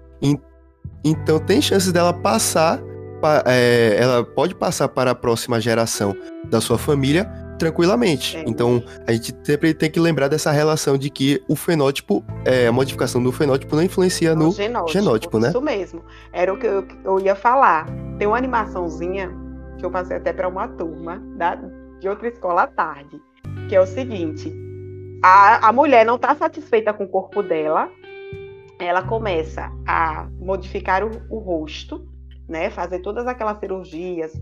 Então 1.04 1.38
tem 1.38 1.60
chances 1.62 1.92
dela 1.92 2.12
passar, 2.12 2.80
pa- 3.20 3.42
é, 3.46 3.96
ela 4.00 4.24
pode 4.24 4.54
passar 4.54 4.88
para 4.88 5.12
a 5.12 5.14
próxima 5.14 5.60
geração 5.60 6.14
da 6.50 6.60
sua 6.60 6.76
família 6.76 7.24
tranquilamente. 7.58 8.36
É. 8.36 8.44
Então 8.46 8.82
a 9.06 9.12
gente 9.12 9.34
sempre 9.44 9.74
tem 9.74 9.90
que 9.90 9.98
lembrar 9.98 10.28
dessa 10.28 10.50
relação 10.50 10.96
de 10.98 11.08
que 11.10 11.42
o 11.48 11.56
fenótipo, 11.56 12.24
é, 12.44 12.66
a 12.68 12.72
modificação 12.72 13.22
do 13.22 13.32
fenótipo 13.32 13.74
não 13.76 13.82
influencia 13.82 14.34
no. 14.34 14.50
genótipo, 14.52 14.92
genótipo, 14.92 15.38
né? 15.38 15.48
Isso 15.50 15.60
mesmo. 15.60 16.04
Era 16.32 16.52
o 16.52 16.58
que 16.58 16.66
eu, 16.66 16.86
eu 17.04 17.20
ia 17.20 17.34
falar. 17.34 17.86
Tem 18.18 18.26
uma 18.26 18.36
animaçãozinha 18.36 19.30
que 19.78 19.84
eu 19.84 19.90
passei 19.90 20.16
até 20.16 20.32
para 20.32 20.48
uma 20.48 20.66
turma 20.68 21.22
da, 21.36 21.56
de 22.00 22.08
outra 22.08 22.28
escola 22.28 22.62
à 22.62 22.66
tarde, 22.66 23.20
que 23.68 23.76
é 23.76 23.80
o 23.80 23.86
seguinte: 23.86 24.52
a, 25.22 25.68
a 25.68 25.72
mulher 25.72 26.04
não 26.04 26.16
está 26.16 26.34
satisfeita 26.34 26.92
com 26.92 27.04
o 27.04 27.08
corpo 27.08 27.42
dela, 27.42 27.90
ela 28.78 29.02
começa 29.02 29.70
a 29.86 30.28
modificar 30.40 31.04
o, 31.04 31.10
o 31.30 31.38
rosto, 31.38 32.06
né? 32.48 32.70
Fazer 32.70 33.00
todas 33.00 33.26
aquelas 33.26 33.58
cirurgias 33.58 34.32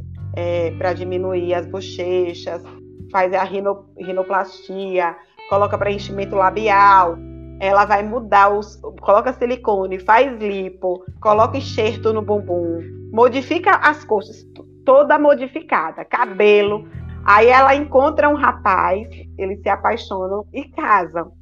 para 0.79 0.93
diminuir 0.93 1.55
as 1.55 1.67
bochechas, 1.67 2.63
faz 3.11 3.33
a 3.33 3.43
rino, 3.43 3.87
rinoplastia, 3.99 5.17
coloca 5.49 5.79
preenchimento 5.79 6.37
labial, 6.37 7.17
ela 7.59 7.85
vai 7.87 8.03
mudar 8.03 8.51
os. 8.51 8.77
coloca 9.01 9.33
silicone, 9.33 9.99
faz 9.99 10.39
lipo, 10.39 11.05
coloca 11.21 11.57
enxerto 11.57 12.13
no 12.13 12.21
bumbum, 12.21 12.81
modifica 13.13 13.77
as 13.77 14.05
coxas, 14.05 14.47
toda 14.85 15.19
modificada, 15.19 16.05
cabelo. 16.05 16.87
Aí 17.27 17.49
ela 17.49 17.75
encontra 17.75 18.29
um 18.29 18.37
rapaz, 18.37 19.09
eles 19.37 19.61
se 19.61 19.69
apaixonam 19.69 20.47
e 20.55 20.65
casam. 20.69 21.33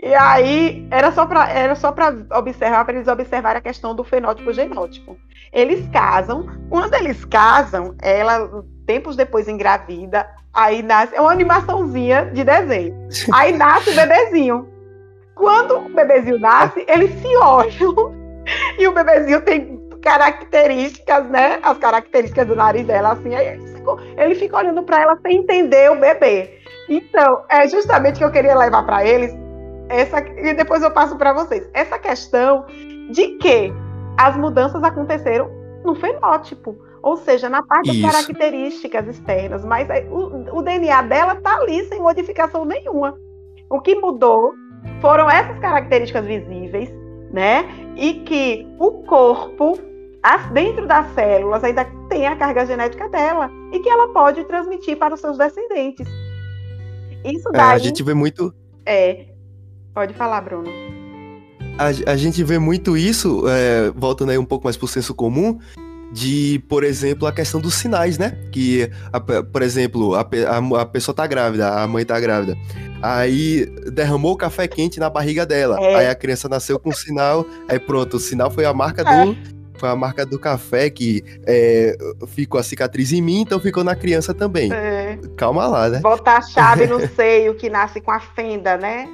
E 0.00 0.14
aí 0.14 0.86
era 0.88 1.10
só 1.10 1.26
para 1.26 1.50
era 1.50 1.74
só 1.74 1.90
para 1.90 2.14
observar, 2.34 2.84
para 2.84 2.94
eles 2.94 3.08
observarem 3.08 3.58
a 3.58 3.62
questão 3.62 3.92
do 3.92 4.04
fenótipo 4.04 4.52
e 4.52 4.54
genótipo. 4.54 5.16
Eles 5.52 5.88
casam, 5.88 6.46
quando 6.68 6.94
eles 6.94 7.24
casam, 7.24 7.96
ela 8.00 8.64
tempos 8.86 9.16
depois 9.16 9.48
engravida, 9.48 10.28
aí 10.52 10.80
nasce 10.80 11.16
é 11.16 11.20
uma 11.20 11.32
animaçãozinha 11.32 12.26
de 12.26 12.44
desenho. 12.44 12.94
Aí 13.34 13.56
nasce 13.56 13.90
o 13.90 13.94
bebezinho. 13.96 14.68
Quando 15.34 15.76
o 15.76 15.88
bebezinho 15.88 16.38
nasce, 16.38 16.84
eles 16.86 17.10
se 17.20 17.36
olham 17.36 18.14
e 18.78 18.86
o 18.86 18.92
bebezinho 18.92 19.40
tem 19.42 19.83
características, 20.04 21.26
né? 21.30 21.58
As 21.62 21.78
características 21.78 22.46
do 22.46 22.54
nariz 22.54 22.86
dela, 22.86 23.12
assim, 23.12 23.34
aí 23.34 23.48
ele 23.48 23.66
fica, 23.66 23.96
ele 24.18 24.34
fica 24.34 24.58
olhando 24.58 24.82
para 24.82 25.00
ela 25.00 25.18
sem 25.22 25.38
entender 25.38 25.90
o 25.90 25.98
bebê. 25.98 26.60
Então, 26.88 27.42
é 27.48 27.66
justamente 27.66 28.18
que 28.18 28.24
eu 28.24 28.30
queria 28.30 28.54
levar 28.54 28.84
para 28.84 29.04
eles 29.06 29.34
essa 29.88 30.20
e 30.20 30.52
depois 30.52 30.82
eu 30.82 30.90
passo 30.90 31.16
para 31.16 31.32
vocês. 31.32 31.66
Essa 31.72 31.98
questão 31.98 32.66
de 33.10 33.38
que 33.38 33.72
as 34.18 34.36
mudanças 34.36 34.82
aconteceram 34.82 35.50
no 35.82 35.94
fenótipo, 35.94 36.76
ou 37.02 37.16
seja, 37.16 37.48
na 37.48 37.62
parte 37.62 37.86
das 37.86 37.96
Isso. 37.96 38.06
características 38.06 39.08
externas, 39.08 39.64
mas 39.64 39.88
o, 40.10 40.58
o 40.58 40.62
DNA 40.62 41.02
dela 41.02 41.34
tá 41.36 41.56
ali 41.56 41.84
sem 41.84 42.00
modificação 42.00 42.66
nenhuma. 42.66 43.18
O 43.70 43.80
que 43.80 43.94
mudou 43.94 44.54
foram 45.00 45.30
essas 45.30 45.58
características 45.60 46.26
visíveis, 46.26 46.90
né? 47.32 47.64
E 47.96 48.14
que 48.20 48.66
o 48.78 49.02
corpo, 49.04 49.78
dentro 50.52 50.86
das 50.86 51.12
células, 51.14 51.62
ainda 51.62 51.84
tem 52.08 52.26
a 52.26 52.36
carga 52.36 52.64
genética 52.66 53.08
dela 53.08 53.50
e 53.72 53.78
que 53.80 53.88
ela 53.88 54.08
pode 54.12 54.44
transmitir 54.44 54.96
para 54.96 55.14
os 55.14 55.20
seus 55.20 55.36
descendentes. 55.36 56.06
Isso 57.24 57.48
É, 57.54 57.60
a 57.60 57.78
gente 57.78 58.02
vê 58.02 58.14
muito. 58.14 58.54
é. 58.86 59.26
Pode 59.94 60.12
falar, 60.14 60.40
Bruno. 60.40 60.68
A, 61.78 62.12
a 62.12 62.16
gente 62.16 62.42
vê 62.42 62.58
muito 62.58 62.96
isso, 62.96 63.44
é, 63.48 63.92
voltando 63.94 64.30
aí 64.30 64.38
um 64.38 64.44
pouco 64.44 64.64
mais 64.64 64.76
pro 64.76 64.88
senso 64.88 65.14
comum, 65.14 65.58
de, 66.12 66.60
por 66.68 66.82
exemplo, 66.82 67.28
a 67.28 67.32
questão 67.32 67.60
dos 67.60 67.74
sinais, 67.74 68.18
né? 68.18 68.30
Que, 68.50 68.90
a 69.12 69.20
por 69.20 69.62
exemplo, 69.62 70.14
a, 70.16 70.20
a 70.22 70.80
a 70.82 70.86
pessoa 70.86 71.14
tá 71.14 71.26
grávida, 71.28 71.68
a 71.80 71.86
mãe 71.86 72.04
tá 72.04 72.18
grávida. 72.18 72.56
Aí 73.00 73.66
derramou 73.92 74.32
o 74.32 74.36
café 74.36 74.66
quente 74.66 74.98
na 74.98 75.08
barriga 75.08 75.46
dela. 75.46 75.78
É. 75.80 75.94
Aí 75.96 76.08
a 76.08 76.14
criança 76.14 76.48
nasceu 76.48 76.78
com 76.78 76.90
sinal. 76.90 77.46
Aí 77.68 77.78
pronto, 77.78 78.16
o 78.16 78.20
sinal 78.20 78.50
foi 78.50 78.64
a 78.64 78.74
marca 78.74 79.02
É. 79.02 79.24
do. 79.26 79.36
Foi 79.76 79.88
a 79.88 79.96
marca 79.96 80.24
do 80.24 80.38
café 80.38 80.88
que 80.88 81.22
é, 81.46 81.96
ficou 82.28 82.60
a 82.60 82.62
cicatriz 82.62 83.12
em 83.12 83.20
mim, 83.20 83.40
então 83.40 83.58
ficou 83.58 83.82
na 83.84 83.94
criança 83.96 84.32
também. 84.32 84.72
É. 84.72 85.18
Calma 85.36 85.66
lá, 85.66 85.88
né? 85.88 86.00
Botar 86.00 86.38
a 86.38 86.42
chave 86.42 86.86
no 86.86 87.00
seio 87.14 87.54
que 87.54 87.68
nasce 87.68 88.00
com 88.00 88.10
a 88.10 88.20
fenda, 88.20 88.76
né? 88.76 89.08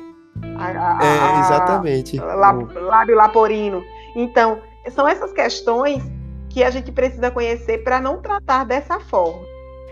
A- 0.57 0.66
a- 0.66 0.99
É, 1.05 1.18
a- 1.37 1.40
exatamente. 1.40 2.18
lá- 2.18 2.53
lábio 2.53 3.16
laporino. 3.16 3.83
Então, 4.14 4.61
são 4.90 5.09
essas 5.09 5.33
questões 5.33 6.03
que 6.49 6.62
a 6.64 6.70
gente 6.70 6.90
precisa 6.92 7.31
conhecer 7.31 7.79
para 7.85 8.01
não 8.01 8.20
tratar 8.20 8.64
dessa 8.64 8.99
forma. 9.01 9.40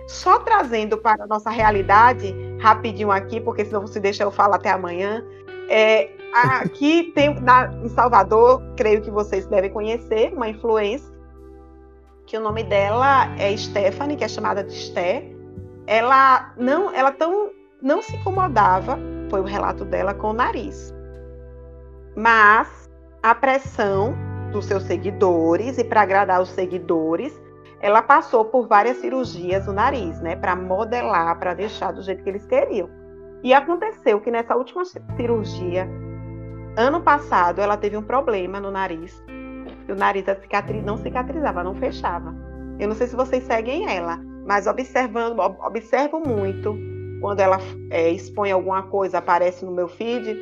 Só 0.07 0.38
trazendo 0.40 0.96
para 0.98 1.24
a 1.24 1.26
nossa 1.26 1.50
realidade, 1.50 2.35
rapidinho 2.61 3.11
aqui, 3.11 3.40
porque 3.40 3.64
senão 3.64 3.83
você 3.83 4.00
deixa 4.00 4.22
eu 4.22 4.31
falar 4.31 4.57
até 4.57 4.70
amanhã. 4.70 5.22
É, 5.68 6.11
aqui 6.33 7.12
tem 7.14 7.38
na, 7.40 7.72
em 7.83 7.88
Salvador, 7.88 8.62
creio 8.76 9.02
que 9.02 9.11
vocês 9.11 9.46
devem 9.46 9.70
conhecer, 9.70 10.33
uma 10.33 10.48
influência, 10.48 11.09
que 12.26 12.37
o 12.37 12.40
nome 12.40 12.62
dela 12.64 13.35
é 13.38 13.57
Stephanie, 13.57 14.16
que 14.16 14.24
é 14.24 14.28
chamada 14.28 14.62
de 14.64 14.72
Sté. 14.72 15.24
Ela 15.87 16.52
não, 16.57 16.92
ela 16.94 17.12
tão, 17.12 17.50
não 17.81 18.02
se 18.02 18.16
incomodava, 18.16 18.98
foi 19.31 19.40
o 19.40 19.44
relato 19.44 19.85
dela 19.85 20.12
com 20.14 20.31
o 20.31 20.33
nariz 20.33 20.94
mas 22.18 22.90
a 23.22 23.33
pressão 23.33 24.12
dos 24.50 24.64
seus 24.64 24.83
seguidores 24.83 25.78
e 25.78 25.85
para 25.85 26.02
agradar 26.02 26.42
os 26.42 26.48
seguidores, 26.48 27.33
ela 27.81 28.02
passou 28.02 28.44
por 28.44 28.66
várias 28.66 28.96
cirurgias 28.96 29.66
no 29.66 29.72
nariz, 29.72 30.20
né, 30.20 30.35
para 30.35 30.57
modelar, 30.57 31.38
para 31.38 31.54
deixar 31.54 31.92
do 31.92 32.02
jeito 32.02 32.24
que 32.24 32.28
eles 32.28 32.44
queriam. 32.44 32.90
E 33.42 33.55
aconteceu 33.55 34.20
que 34.20 34.31
nessa 34.31 34.57
última 34.57 34.85
ci- 34.85 35.01
cirurgia, 35.16 35.88
ano 36.77 37.01
passado, 37.03 37.61
ela 37.61 37.77
teve 37.77 37.96
um 37.96 38.03
problema 38.03 38.61
no 38.61 38.70
nariz. 38.70 39.22
O 39.88 39.94
nariz 39.94 40.24
não 40.85 40.96
cicatrizava, 40.96 41.64
não 41.64 41.74
fechava. 41.74 42.35
Eu 42.79 42.88
não 42.88 42.94
sei 42.94 43.07
se 43.07 43.16
vocês 43.16 43.44
seguem 43.44 43.88
ela, 43.90 44.18
mas 44.46 44.66
observando, 44.66 45.38
ob- 45.40 45.59
observo 45.61 46.20
muito 46.20 46.77
quando 47.20 47.40
ela 47.40 47.59
é, 47.90 48.11
expõe 48.11 48.53
alguma 48.53 48.83
coisa, 48.85 49.18
aparece 49.18 49.64
no 49.64 49.72
meu 49.72 49.88
feed, 49.88 50.37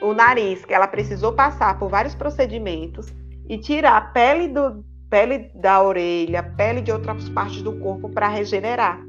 o 0.00 0.14
nariz, 0.14 0.64
que 0.64 0.72
ela 0.72 0.86
precisou 0.88 1.32
passar 1.32 1.78
por 1.78 1.88
vários 1.88 2.14
procedimentos 2.14 3.12
e 3.48 3.58
tirar 3.58 3.96
a 3.96 4.00
pele, 4.00 4.48
do, 4.48 4.84
pele 5.10 5.50
da 5.54 5.82
orelha, 5.82 6.42
pele 6.56 6.80
de 6.80 6.90
outras 6.90 7.28
partes 7.28 7.62
do 7.62 7.78
corpo 7.78 8.08
para 8.08 8.28
regenerar. 8.28 9.00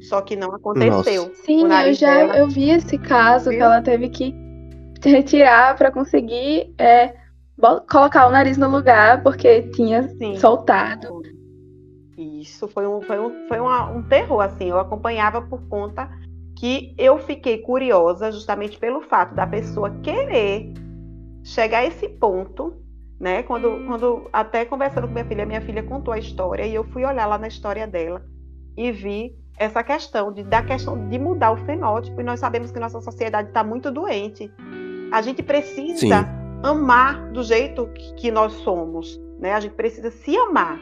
Só 0.00 0.20
que 0.22 0.34
não 0.36 0.54
aconteceu. 0.54 1.30
Sim, 1.34 1.64
O 1.64 1.72
eu 1.72 1.92
já 1.94 2.16
dela- 2.16 2.36
eu 2.38 2.48
vi 2.48 2.70
esse 2.70 2.98
caso 2.98 3.50
que 3.50 3.56
Viu? 3.56 3.64
ela 3.66 3.82
teve 3.82 4.08
que 4.08 4.34
retirar 5.04 5.76
para 5.76 5.90
conseguir 5.90 6.74
é, 6.78 7.14
colocar 7.90 8.26
o 8.26 8.30
nariz 8.30 8.56
no 8.56 8.68
lugar 8.68 9.22
porque 9.22 9.62
tinha 9.70 10.08
Sim. 10.08 10.36
soltado. 10.36 11.20
Isso 12.16 12.68
foi 12.68 12.86
um, 12.86 13.00
foi 13.02 13.18
um, 13.18 13.46
foi 13.48 13.60
uma- 13.60 13.90
um 13.90 14.02
terror, 14.02 14.40
assim. 14.40 14.68
Eu 14.68 14.78
acompanhava 14.78 15.40
por 15.42 15.60
conta 15.68 16.08
que 16.58 16.94
eu 16.98 17.18
fiquei 17.18 17.58
curiosa 17.58 18.30
justamente 18.30 18.78
pelo 18.78 19.00
fato 19.00 19.34
da 19.34 19.46
pessoa 19.46 19.90
querer 20.02 20.70
chegar 21.42 21.78
a 21.78 21.86
esse 21.86 22.06
ponto, 22.08 22.74
né? 23.18 23.42
Quando, 23.42 23.86
quando 23.86 24.28
até 24.32 24.64
conversando 24.66 25.06
com 25.06 25.14
minha 25.14 25.24
filha, 25.24 25.46
minha 25.46 25.60
filha 25.62 25.82
contou 25.82 26.12
a 26.12 26.18
história 26.18 26.66
e 26.66 26.74
eu 26.74 26.84
fui 26.84 27.04
olhar 27.04 27.24
lá 27.26 27.38
na 27.38 27.48
história 27.48 27.86
dela 27.86 28.22
e 28.76 28.92
vi 28.92 29.34
essa 29.60 29.84
questão 29.84 30.32
de, 30.32 30.42
da 30.42 30.62
questão 30.62 31.06
de 31.06 31.18
mudar 31.18 31.52
o 31.52 31.56
fenótipo 31.58 32.18
e 32.18 32.24
nós 32.24 32.40
sabemos 32.40 32.72
que 32.72 32.80
nossa 32.80 32.98
sociedade 33.02 33.48
está 33.48 33.62
muito 33.62 33.90
doente. 33.90 34.50
A 35.12 35.20
gente 35.20 35.42
precisa 35.42 35.98
Sim. 35.98 36.28
amar 36.62 37.30
do 37.30 37.42
jeito 37.42 37.86
que, 37.88 38.14
que 38.14 38.30
nós 38.30 38.54
somos, 38.54 39.20
né? 39.38 39.52
A 39.52 39.60
gente 39.60 39.74
precisa 39.74 40.10
se 40.10 40.34
amar. 40.34 40.80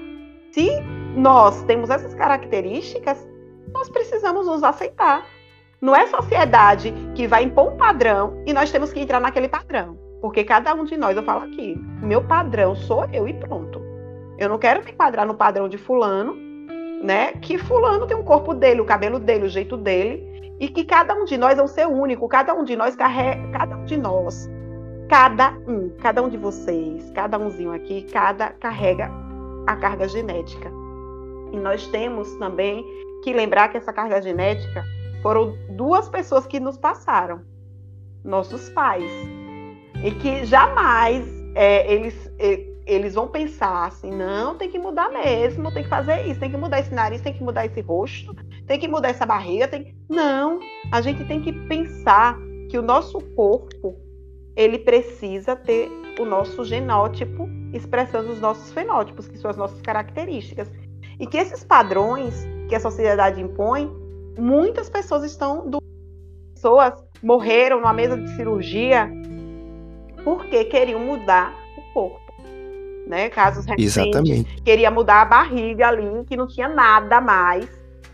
Se 0.53 0.71
nós 1.17 1.61
temos 1.65 1.91
essas 1.91 2.15
características, 2.15 3.29
nós 3.75 3.91
precisamos 3.91 4.47
nos 4.47 4.63
aceitar. 4.63 5.27
Não 5.81 5.95
é 5.95 6.07
sociedade 6.07 6.95
que 7.17 7.27
vai 7.27 7.43
impor 7.43 7.73
um 7.73 7.77
padrão 7.77 8.41
e 8.47 8.53
nós 8.53 8.71
temos 8.71 8.93
que 8.93 9.01
entrar 9.01 9.19
naquele 9.19 9.49
padrão. 9.49 9.99
Porque 10.21 10.45
cada 10.45 10.73
um 10.73 10.85
de 10.85 10.97
nós, 10.97 11.17
eu 11.17 11.25
falo 11.25 11.45
aqui, 11.47 11.77
meu 12.01 12.23
padrão 12.23 12.77
sou 12.77 13.09
eu 13.13 13.27
e 13.27 13.35
pronto. 13.35 13.83
Eu 14.39 14.49
não 14.49 14.59
quero 14.59 14.85
me 14.85 14.93
enquadrar 14.93 15.27
no 15.27 15.35
padrão 15.35 15.69
de 15.69 15.77
fulano, 15.77 16.48
né? 17.03 17.33
Que 17.35 17.59
fulano 17.59 18.07
tem 18.07 18.17
um 18.17 18.25
corpo 18.25 18.55
dele, 18.55 18.81
o 18.81 18.85
cabelo 18.85 19.19
dele, 19.19 19.47
o 19.47 19.49
jeito 19.49 19.77
dele, 19.77 20.57
e 20.59 20.69
que 20.69 20.85
cada 20.85 21.15
um 21.15 21.25
de 21.25 21.37
nós 21.37 21.59
é 21.59 21.63
um 21.63 21.69
ser 21.69 21.87
único, 21.87 22.29
cada 22.29 22.55
um 22.55 22.65
de 22.65 22.77
nós 22.77 22.97
carrega, 22.97 23.49
cada 23.51 23.77
um 23.77 23.85
de 23.85 23.97
nós, 23.97 24.49
cada 25.09 25.51
um, 25.67 25.91
cada 26.01 26.23
um 26.23 26.29
de 26.29 26.37
vocês, 26.37 27.11
cada 27.13 27.39
umzinho 27.39 27.73
aqui, 27.73 28.03
cada 28.13 28.51
carrega 28.51 29.11
a 29.67 29.77
carga 29.77 30.09
genética. 30.09 30.71
E 31.53 31.57
nós 31.57 31.87
temos 31.89 32.35
também 32.37 32.85
que 33.23 33.33
lembrar 33.33 33.69
que 33.69 33.77
essa 33.77 33.93
carga 33.93 34.21
genética 34.21 34.85
foram 35.23 35.57
duas 35.71 36.09
pessoas 36.09 36.47
que 36.47 36.61
nos 36.61 36.77
passaram, 36.77 37.43
nossos 38.25 38.69
pais, 38.71 39.11
e 40.03 40.11
que 40.13 40.45
jamais 40.45 41.27
é, 41.55 41.93
eles, 41.93 42.33
eles 42.89 43.15
vão 43.15 43.29
pensar 43.29 43.87
assim, 43.87 44.11
não, 44.11 44.57
tem 44.57 44.71
que 44.71 44.79
mudar 44.79 45.11
mesmo, 45.11 45.71
tem 45.71 45.83
que 45.83 45.91
fazer 45.91 46.27
isso, 46.27 46.41
tem 46.41 46.51
que 46.51 46.57
mudar 46.57 46.81
esse 46.81 46.95
nariz, 46.95 47.21
tem 47.21 47.35
que 47.35 47.43
mudar 47.43 47.67
esse 47.67 47.83
rosto, 47.83 48.35
tem 48.67 48.81
que 48.81 48.89
mudar 48.89 49.11
essa 49.11 49.27
barriga, 49.27 49.69
tem 49.69 49.95
Não, 50.09 50.59
a 50.91 51.03
gente 51.03 51.23
tem 51.27 51.39
que 51.39 51.53
pensar 51.53 52.39
que 52.71 52.79
o 52.79 52.83
nosso 52.83 53.21
corpo, 53.37 53.95
ele 54.57 54.79
precisa 54.79 55.55
ter 55.55 55.91
o 56.19 56.25
nosso 56.25 56.65
genótipo 56.65 57.47
expressando 57.75 58.33
os 58.33 58.41
nossos 58.41 58.73
fenótipos, 58.73 59.29
que 59.29 59.37
são 59.37 59.51
as 59.51 59.57
nossas 59.57 59.83
características. 59.83 60.71
E 61.21 61.27
que 61.27 61.37
esses 61.37 61.63
padrões 61.63 62.47
que 62.71 62.75
a 62.75 62.81
sociedade 62.81 63.41
impõe, 63.41 63.93
muitas 64.39 64.89
pessoas 64.89 65.25
estão 65.25 65.69
do... 65.69 65.79
pessoas 66.55 66.95
morreram 67.23 67.81
numa 67.81 67.93
mesa 67.93 68.17
de 68.17 68.35
cirurgia 68.35 69.11
porque 70.25 70.65
queriam 70.65 71.01
mudar 71.01 71.55
o 71.77 71.93
corpo 71.93 72.28
né? 73.09 73.31
Casos 73.31 73.65
recentes. 73.65 73.97
Exatamente. 73.97 74.63
Queria 74.63 74.91
mudar 74.91 75.23
a 75.23 75.25
barriga 75.25 75.89
ali, 75.89 76.25
que 76.27 76.37
não 76.37 76.47
tinha 76.47 76.69
nada 76.69 77.21
mais, 77.21 77.67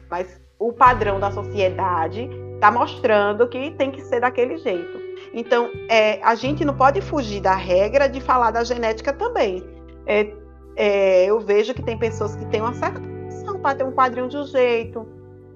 mas 0.09 0.41
o 0.59 0.73
padrão 0.73 1.19
da 1.19 1.31
sociedade 1.33 2.31
está 2.55 2.71
mostrando 2.71 3.49
que 3.49 3.73
tem 3.73 3.91
que 3.91 4.01
ser 4.03 4.21
daquele 4.21 4.57
jeito. 4.57 5.03
Então, 5.35 5.69
é, 5.91 6.23
a 6.23 6.37
gente 6.37 6.65
não 6.65 6.75
pode 6.75 7.01
fugir 7.01 7.41
da 7.41 7.55
regra 7.55 8.09
de 8.09 8.21
falar 8.21 8.53
da 8.53 8.63
genética 8.63 9.13
também. 9.13 9.65
É, 10.07 10.33
é, 10.77 11.25
eu 11.27 11.41
vejo 11.41 11.75
que 11.75 11.83
tem 11.83 11.99
pessoas 11.99 12.37
que 12.37 12.47
têm 12.47 12.61
uma 12.61 12.75
certa 12.75 13.01
condição 13.01 13.59
para 13.59 13.77
ter 13.77 13.85
um 13.85 13.93
quadrinho 13.93 14.29
de 14.29 14.37
um 14.37 14.47
jeito, 14.47 15.07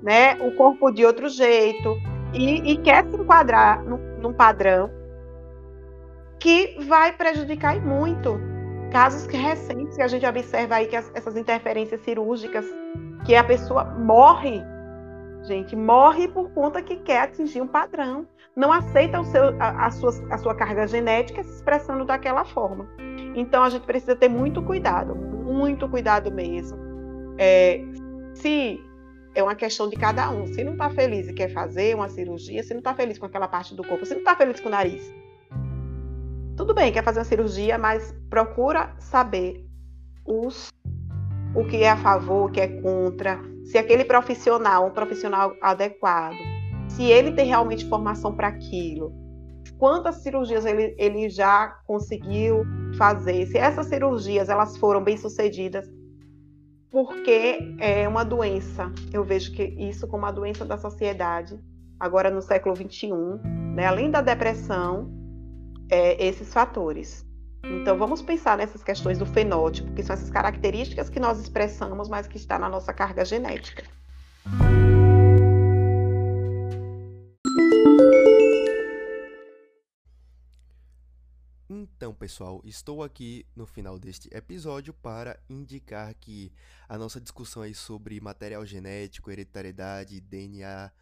né? 0.02 0.34
O 0.40 0.50
corpo 0.56 0.90
de 0.90 1.06
outro 1.06 1.28
jeito, 1.28 1.96
e, 2.34 2.72
e 2.72 2.76
quer 2.78 3.04
se 3.04 3.16
enquadrar 3.16 3.84
num, 3.84 3.98
num 4.20 4.32
padrão 4.32 4.90
que 6.40 6.76
vai 6.86 7.12
prejudicar 7.12 7.80
muito 7.80 8.57
casos 8.88 9.26
recentes 9.26 9.96
que 9.96 10.02
a 10.02 10.08
gente 10.08 10.26
observa 10.26 10.76
aí 10.76 10.86
que 10.86 10.96
as, 10.96 11.10
essas 11.14 11.36
interferências 11.36 12.00
cirúrgicas, 12.00 12.64
que 13.24 13.34
a 13.34 13.44
pessoa 13.44 13.84
morre, 13.84 14.62
gente, 15.42 15.76
morre 15.76 16.28
por 16.28 16.50
conta 16.50 16.82
que 16.82 16.96
quer 16.96 17.22
atingir 17.22 17.60
um 17.60 17.66
padrão, 17.66 18.26
não 18.56 18.72
aceita 18.72 19.20
o 19.20 19.24
seu, 19.24 19.54
a, 19.60 19.86
a, 19.86 19.90
sua, 19.90 20.10
a 20.30 20.38
sua 20.38 20.54
carga 20.54 20.86
genética 20.86 21.42
se 21.42 21.54
expressando 21.56 22.04
daquela 22.04 22.44
forma. 22.44 22.88
Então 23.34 23.62
a 23.62 23.70
gente 23.70 23.86
precisa 23.86 24.16
ter 24.16 24.28
muito 24.28 24.62
cuidado, 24.62 25.14
muito 25.14 25.88
cuidado 25.88 26.30
mesmo. 26.32 26.78
É, 27.38 27.80
se 28.34 28.80
é 29.34 29.42
uma 29.42 29.54
questão 29.54 29.88
de 29.88 29.96
cada 29.96 30.30
um, 30.30 30.46
se 30.46 30.64
não 30.64 30.72
está 30.72 30.90
feliz 30.90 31.28
e 31.28 31.32
quer 31.32 31.52
fazer 31.52 31.94
uma 31.94 32.08
cirurgia, 32.08 32.62
se 32.62 32.74
não 32.74 32.78
está 32.78 32.94
feliz 32.94 33.18
com 33.18 33.26
aquela 33.26 33.46
parte 33.46 33.74
do 33.74 33.84
corpo, 33.84 34.04
se 34.04 34.14
não 34.14 34.20
está 34.20 34.34
feliz 34.34 34.58
com 34.58 34.68
o 34.68 34.72
nariz, 34.72 35.14
tudo 36.58 36.74
bem, 36.74 36.92
quer 36.92 37.04
fazer 37.04 37.20
uma 37.20 37.24
cirurgia, 37.24 37.78
mas 37.78 38.12
procura 38.28 38.92
saber 38.98 39.64
os, 40.26 40.70
o 41.54 41.64
que 41.64 41.84
é 41.84 41.90
a 41.90 41.96
favor, 41.96 42.50
o 42.50 42.52
que 42.52 42.60
é 42.60 42.66
contra, 42.82 43.40
se 43.64 43.78
aquele 43.78 44.04
profissional 44.04 44.82
é 44.84 44.86
um 44.88 44.92
profissional 44.92 45.54
adequado, 45.62 46.34
se 46.88 47.04
ele 47.04 47.30
tem 47.30 47.46
realmente 47.46 47.88
formação 47.88 48.34
para 48.34 48.48
aquilo, 48.48 49.12
quantas 49.78 50.16
cirurgias 50.16 50.66
ele, 50.66 50.96
ele 50.98 51.28
já 51.28 51.68
conseguiu 51.86 52.64
fazer, 52.98 53.46
se 53.46 53.56
essas 53.56 53.86
cirurgias 53.86 54.48
elas 54.48 54.76
foram 54.78 55.00
bem 55.00 55.16
sucedidas, 55.16 55.88
porque 56.90 57.76
é 57.78 58.08
uma 58.08 58.24
doença. 58.24 58.90
Eu 59.12 59.22
vejo 59.22 59.52
que 59.52 59.62
isso 59.62 60.08
como 60.08 60.24
uma 60.24 60.32
doença 60.32 60.64
da 60.64 60.76
sociedade, 60.76 61.56
agora 62.00 62.30
no 62.30 62.42
século 62.42 62.74
21, 62.74 63.38
né? 63.76 63.86
além 63.86 64.10
da 64.10 64.20
depressão, 64.20 65.27
é, 65.90 66.24
esses 66.24 66.52
fatores. 66.52 67.26
Então, 67.64 67.98
vamos 67.98 68.22
pensar 68.22 68.56
nessas 68.56 68.82
questões 68.82 69.18
do 69.18 69.26
fenótipo, 69.26 69.92
que 69.92 70.02
são 70.02 70.14
essas 70.14 70.30
características 70.30 71.10
que 71.10 71.18
nós 71.18 71.38
expressamos, 71.40 72.08
mas 72.08 72.26
que 72.26 72.36
está 72.36 72.58
na 72.58 72.68
nossa 72.68 72.92
carga 72.92 73.24
genética. 73.24 73.84
Então, 81.68 82.14
pessoal, 82.14 82.62
estou 82.64 83.02
aqui 83.02 83.44
no 83.56 83.66
final 83.66 83.98
deste 83.98 84.32
episódio 84.32 84.94
para 84.94 85.38
indicar 85.50 86.14
que 86.14 86.52
a 86.88 86.96
nossa 86.96 87.20
discussão 87.20 87.62
aí 87.62 87.74
sobre 87.74 88.20
material 88.20 88.64
genético, 88.64 89.30
hereditariedade, 89.30 90.20
DNA, 90.20 90.92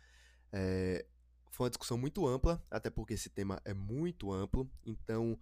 é, 0.52 1.04
foi 1.50 1.64
uma 1.64 1.70
discussão 1.70 1.96
muito 1.96 2.26
ampla, 2.26 2.62
até 2.70 2.90
porque 2.90 3.14
esse 3.14 3.30
tema 3.30 3.60
é 3.64 3.72
muito 3.72 4.32
amplo, 4.32 4.70
então 4.84 5.38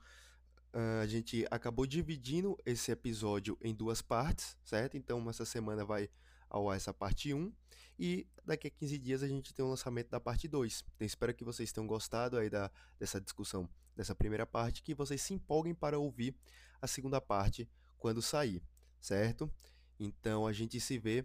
uh, 0.72 1.02
a 1.02 1.06
gente 1.06 1.46
acabou 1.50 1.86
dividindo 1.86 2.56
esse 2.64 2.90
episódio 2.90 3.56
em 3.60 3.74
duas 3.74 4.02
partes, 4.02 4.56
certo? 4.64 4.96
Então 4.96 5.28
essa 5.28 5.44
semana 5.44 5.84
vai 5.84 6.08
ao 6.48 6.70
ar 6.70 6.76
essa 6.76 6.94
parte 6.94 7.34
1 7.34 7.52
e 7.98 8.26
daqui 8.44 8.68
a 8.68 8.70
15 8.70 8.98
dias 8.98 9.22
a 9.22 9.28
gente 9.28 9.54
tem 9.54 9.64
o 9.64 9.68
lançamento 9.68 10.10
da 10.10 10.20
parte 10.20 10.46
2. 10.46 10.84
Então 10.94 11.06
espero 11.06 11.34
que 11.34 11.44
vocês 11.44 11.72
tenham 11.72 11.86
gostado 11.86 12.36
aí 12.36 12.50
da, 12.50 12.70
dessa 12.98 13.20
discussão, 13.20 13.68
dessa 13.96 14.14
primeira 14.14 14.46
parte, 14.46 14.82
que 14.82 14.94
vocês 14.94 15.20
se 15.22 15.34
empolguem 15.34 15.74
para 15.74 15.98
ouvir 15.98 16.34
a 16.80 16.86
segunda 16.86 17.20
parte 17.20 17.68
quando 17.98 18.20
sair, 18.20 18.62
certo? 19.00 19.50
Então 19.98 20.46
a 20.46 20.52
gente 20.52 20.78
se 20.80 20.98
vê 20.98 21.24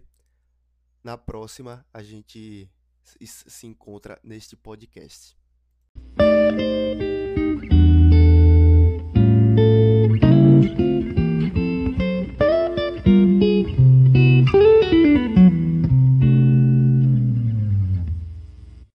na 1.02 1.16
próxima, 1.16 1.84
a 1.92 2.02
gente 2.02 2.70
se 3.04 3.66
encontra 3.66 4.18
neste 4.22 4.56
podcast. 4.56 5.36